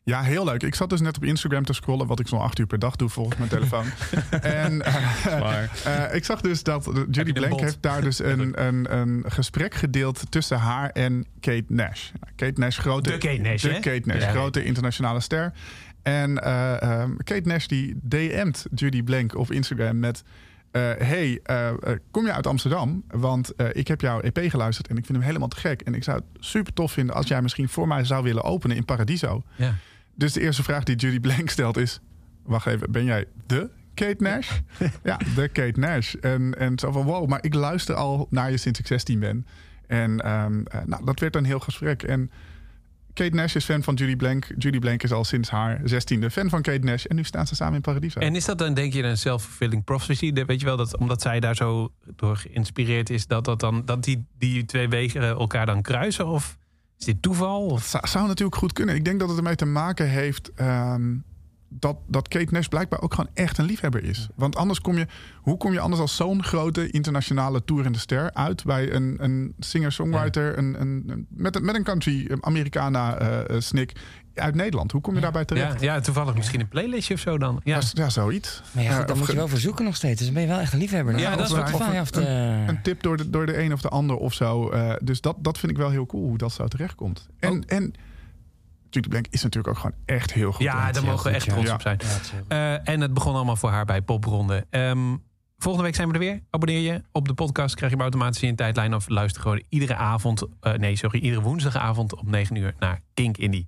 Ja, 0.06 0.22
heel 0.22 0.46
leuk. 0.46 0.64
Ik 0.64 0.76
zat 0.76 0.90
dus 0.90 1.02
net 1.02 1.18
op 1.18 1.24
Instagram 1.24 1.66
te 1.66 1.74
scrollen, 1.74 2.08
wat 2.08 2.20
ik 2.20 2.28
zo'n 2.28 2.40
acht 2.40 2.60
uur 2.60 2.66
per 2.68 2.80
dag 2.80 2.96
doe 2.96 3.10
volgens 3.10 3.38
mijn 3.38 3.50
telefoon. 3.50 3.86
en 4.42 4.82
eh, 4.82 5.64
eh, 5.86 6.16
ik 6.16 6.26
zag 6.26 6.42
dus 6.42 6.64
dat 6.64 6.90
Judy 7.12 7.32
Blank 7.34 7.60
heeft 7.60 7.78
daar 7.82 8.02
dus 8.02 8.20
een, 8.24 8.64
een, 8.66 8.98
een 8.98 9.24
gesprek 9.28 9.74
gedeeld 9.74 10.32
tussen 10.32 10.58
haar 10.58 10.90
en 10.90 11.26
Kate 11.40 11.64
Nash. 11.68 12.10
Kate 12.36 12.60
Nash, 12.60 12.80
grote, 12.80 13.12
De 13.12 13.18
Kate 13.18 13.42
Nash, 13.42 13.62
de 13.62 13.70
hè? 13.70 13.80
Kate 13.80 14.02
Nash, 14.06 14.22
Ja. 14.22 14.30
grote 14.30 14.64
internationale 14.64 15.20
ster. 15.20 15.54
En 16.02 16.44
eh, 16.44 16.82
ehm, 16.82 17.16
Kate 17.18 17.48
Nash 17.48 17.66
die 17.66 17.96
DM't 18.02 18.66
Judy 18.76 19.04
Blank 19.04 19.36
op 19.36 19.52
Instagram 19.52 20.00
met... 20.00 20.24
eh, 20.72 20.82
hey, 20.98 21.40
kom 22.12 22.26
je 22.26 22.32
uit 22.34 22.48
Amsterdam? 22.48 23.04
Want 23.08 23.56
eh, 23.56 23.68
ik 23.74 23.88
heb 23.88 24.02
jouw 24.02 24.20
EP 24.20 24.40
geluisterd 24.50 24.88
en 24.88 24.98
ik 24.98 25.06
vind 25.06 25.18
hem 25.18 25.28
helemaal 25.28 25.48
te 25.48 25.56
gek. 25.56 25.82
En 25.82 25.94
ik 25.94 26.04
zou 26.04 26.18
het 26.18 26.46
super 26.46 26.74
tof 26.74 26.92
vinden 26.92 27.16
als 27.16 27.28
jij 27.28 27.42
misschien 27.42 27.70
voor 27.70 27.88
mij 27.88 28.04
zou 28.04 28.24
willen 28.24 28.44
openen 28.44 28.78
in 28.78 28.86
Paradiso. 28.86 29.44
Ja. 29.56 29.76
Dus 30.16 30.34
de 30.34 30.42
eerste 30.42 30.64
vraag 30.64 30.84
die 30.84 30.96
Judy 30.96 31.20
Blank 31.20 31.50
stelt 31.50 31.78
is... 31.78 32.00
Wacht 32.44 32.66
even, 32.66 32.92
ben 32.92 33.04
jij 33.04 33.26
de 33.48 33.70
Kate 33.94 34.24
Nash? 34.24 34.52
ja, 35.04 35.20
de 35.36 35.48
Kate 35.48 35.80
Nash. 35.80 36.14
En, 36.14 36.60
en 36.60 36.80
zo 36.80 36.92
van, 36.92 37.04
wow, 37.04 37.28
maar 37.28 37.44
ik 37.44 37.54
luister 37.54 37.96
al 37.96 38.28
naar 38.30 38.52
je 38.52 38.58
sinds 38.58 38.80
ik 38.80 38.88
16 38.88 39.20
ben. 39.20 39.46
En 39.88 40.20
ehm, 40.20 40.62
eh, 40.66 40.80
nou, 40.86 41.06
dat 41.06 41.20
werd 41.20 41.36
een 41.36 41.46
heel 41.46 41.60
gesprek. 41.60 42.04
En 42.04 42.32
Kate 43.14 43.36
Nash 43.36 43.56
is 43.56 43.66
fan 43.66 43.84
van 43.84 43.94
Judy 43.94 44.16
Blank. 44.16 44.48
Judy 44.58 44.80
Blank 44.80 45.04
is 45.04 45.12
al 45.12 45.24
sinds 45.24 45.50
haar 45.50 45.80
16e 45.82 46.26
fan 46.32 46.50
van 46.50 46.62
Kate 46.62 46.86
Nash. 46.86 47.06
En 47.06 47.16
nu 47.16 47.24
staan 47.24 47.48
ze 47.48 47.56
samen 47.56 47.76
in 47.76 47.82
Paradiso. 47.82 48.20
En 48.20 48.36
is 48.36 48.46
dat 48.46 48.58
dan, 48.58 48.74
denk 48.74 48.94
je, 48.94 49.04
een 49.04 49.18
self-fulfilling 49.18 49.84
prophecy? 49.84 50.34
Weet 50.34 50.60
je 50.60 50.66
wel, 50.66 50.78
dat 50.78 50.98
omdat 50.98 51.22
zij 51.22 51.40
daar 51.40 51.56
zo 51.56 51.92
door 52.16 52.38
geïnspireerd 52.38 53.10
is... 53.10 53.28
dat, 53.28 53.46
dat, 53.46 53.60
dan, 53.60 53.86
dat 53.86 54.04
die, 54.04 54.26
die 54.38 54.66
twee 54.66 54.90
wegen 54.90 55.22
elkaar 55.22 55.66
dan 55.66 55.82
kruisen? 55.82 56.28
Of 56.28 56.58
is 57.08 57.14
dit 57.14 57.22
toeval? 57.22 57.66
Of? 57.66 57.84
Zou, 57.86 58.08
zou 58.08 58.28
natuurlijk 58.28 58.58
goed 58.58 58.74
kunnen. 58.74 58.96
Ik 58.96 59.06
denk 59.06 59.20
dat 59.20 59.30
het 59.30 59.38
ermee 59.38 59.56
te 59.56 59.66
maken 59.66 60.10
heeft 60.10 60.52
ehm, 60.56 61.16
dat, 61.70 61.98
dat 62.08 62.28
Kate 62.28 62.54
Nash 62.54 62.68
blijkbaar 62.68 63.02
ook 63.02 63.14
gewoon 63.14 63.30
echt 63.34 63.58
een 63.58 63.66
liefhebber 63.66 64.04
is. 64.04 64.28
Want 64.36 64.56
anders 64.56 64.82
kom 64.82 64.98
je, 64.98 65.08
hoe 65.42 65.58
kom 65.58 65.72
je 65.74 65.80
anders 65.80 66.02
als 66.02 66.16
zo'n 66.16 66.44
grote 66.44 66.90
internationale 66.90 67.64
toerende 67.66 67.98
ster 68.00 68.34
uit 68.34 68.64
bij 68.64 68.94
een, 68.94 69.16
een 69.20 69.54
singer-songwriter 69.60 70.58
een, 70.58 70.82
een, 70.82 71.04
een- 71.08 71.26
met, 71.30 71.56
een- 71.56 71.66
met 71.66 71.76
een 71.76 71.84
country 71.84 72.38
Americana 72.42 73.18
eh, 73.18 73.56
eh, 73.56 73.62
snik 73.62 73.92
uit 74.36 74.56
Nederland? 74.56 74.92
Hoe 74.92 75.02
kom 75.02 75.16
je 75.16 75.22
daarbij 75.22 75.46
terecht? 75.46 75.82
Ja, 75.82 75.94
ja, 75.94 76.00
toevallig 76.00 76.36
misschien 76.36 76.60
een 76.60 76.68
playlistje 76.68 77.14
of 77.14 77.20
zo 77.20 77.38
dan. 77.38 77.62
Ja, 77.64 77.80
Ja, 77.94 78.10
zoiets. 78.10 78.62
Maar 78.72 78.84
ja, 78.84 78.98
goed, 78.98 79.08
dan 79.08 79.18
moet 79.18 79.28
je 79.28 79.36
wel 79.36 79.48
verzoeken 79.48 79.86
nog 79.86 79.96
steeds. 79.96 80.16
Dus 80.18 80.26
dan 80.26 80.34
ben 80.34 80.44
je 80.44 80.50
wel 80.50 80.60
echt 80.60 80.74
een 80.74 80.80
liefhebber. 80.80 81.18
Ja, 81.20 81.36
dat 81.36 81.46
is 81.46 81.52
Of 81.54 82.00
of 82.02 82.12
de... 82.12 82.26
Een 82.68 82.82
tip 82.82 83.02
door 83.04 83.18
de, 83.18 83.30
door 83.30 83.46
de 83.46 83.60
een 83.64 83.74
of 83.74 83.82
de 83.82 83.90
ander 83.90 84.16
of 84.16 84.34
zo. 84.34 84.70
Eh, 84.70 84.94
dus 85.04 85.22
dat, 85.22 85.36
dat 85.40 85.58
vind 85.58 85.72
ik 85.72 85.78
wel 85.78 85.90
heel 85.90 86.06
cool 86.06 86.24
hoe 86.28 86.38
dat 86.38 86.52
zo 86.52 86.68
terechtkomt. 86.68 87.28
En, 87.40 87.52
Oh. 87.52 87.62
en 87.68 87.94
Judy 88.90 89.08
Blank 89.08 89.26
is 89.30 89.44
natuurlijk 89.44 89.74
ook 89.76 89.82
gewoon 89.82 89.98
echt 90.06 90.34
heel 90.34 90.52
goed. 90.52 90.64
ja 90.64 90.92
daar 90.92 91.04
mogen 91.04 91.30
we 91.30 91.36
echt 91.36 91.50
trots 91.50 91.68
Ja. 91.68 91.74
op 91.74 91.82
zijn. 91.82 92.00
Eh, 92.48 92.88
en 92.94 93.02
het 93.02 93.14
begon 93.14 93.36
allemaal 93.36 93.56
voor 93.56 93.70
haar 93.70 93.86
bij 93.86 94.02
Popronde. 94.02 94.66
Ehm, 94.70 95.16
volgende 95.58 95.86
week 95.88 95.96
zijn 95.96 96.08
we 96.08 96.14
er 96.14 96.20
weer. 96.20 96.42
Abonneer 96.50 96.80
je 96.94 97.02
op 97.12 97.28
de 97.28 97.34
podcast. 97.34 97.76
Krijg 97.76 97.92
je 97.92 97.98
hem 97.98 98.06
automatisch 98.06 98.42
in 98.42 98.48
je 98.48 98.56
tijdlijn. 98.56 98.94
Of 98.96 99.10
luister 99.10 99.42
gewoon 99.42 99.64
iedere 99.70 99.96
avond. 99.96 100.44
eh, 100.60 100.74
nee, 100.74 100.96
sorry. 100.96 101.20
Iedere 101.20 101.42
woensdagavond 101.42 102.16
om 102.16 102.30
9 102.30 102.56
uur 102.56 102.74
naar 102.80 103.00
Kink 103.14 103.38
Indie. 103.38 103.68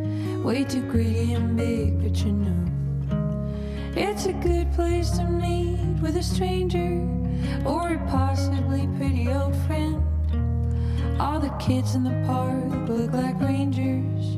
Way 0.43 0.63
too 0.63 0.81
greedy 0.81 1.33
and 1.33 1.55
big, 1.55 2.01
but 2.01 2.17
you 2.25 2.31
know 2.31 2.61
it's 3.95 4.25
a 4.25 4.33
good 4.33 4.71
place 4.73 5.11
to 5.11 5.23
meet 5.23 5.77
with 6.01 6.17
a 6.17 6.23
stranger 6.23 7.07
or 7.65 7.93
a 7.93 8.07
possibly 8.09 8.87
pretty 8.97 9.27
old 9.31 9.55
friend. 9.67 10.01
All 11.19 11.39
the 11.39 11.49
kids 11.59 11.93
in 11.93 12.03
the 12.03 12.23
park 12.25 12.89
look 12.89 13.13
like 13.13 13.39
rangers. 13.39 14.37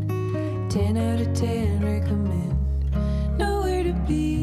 10 0.74 0.98
out 0.98 1.22
of 1.22 1.34
10 1.34 1.82
recommend 1.82 3.38
nowhere 3.38 3.84
to 3.84 3.94
be. 4.08 4.43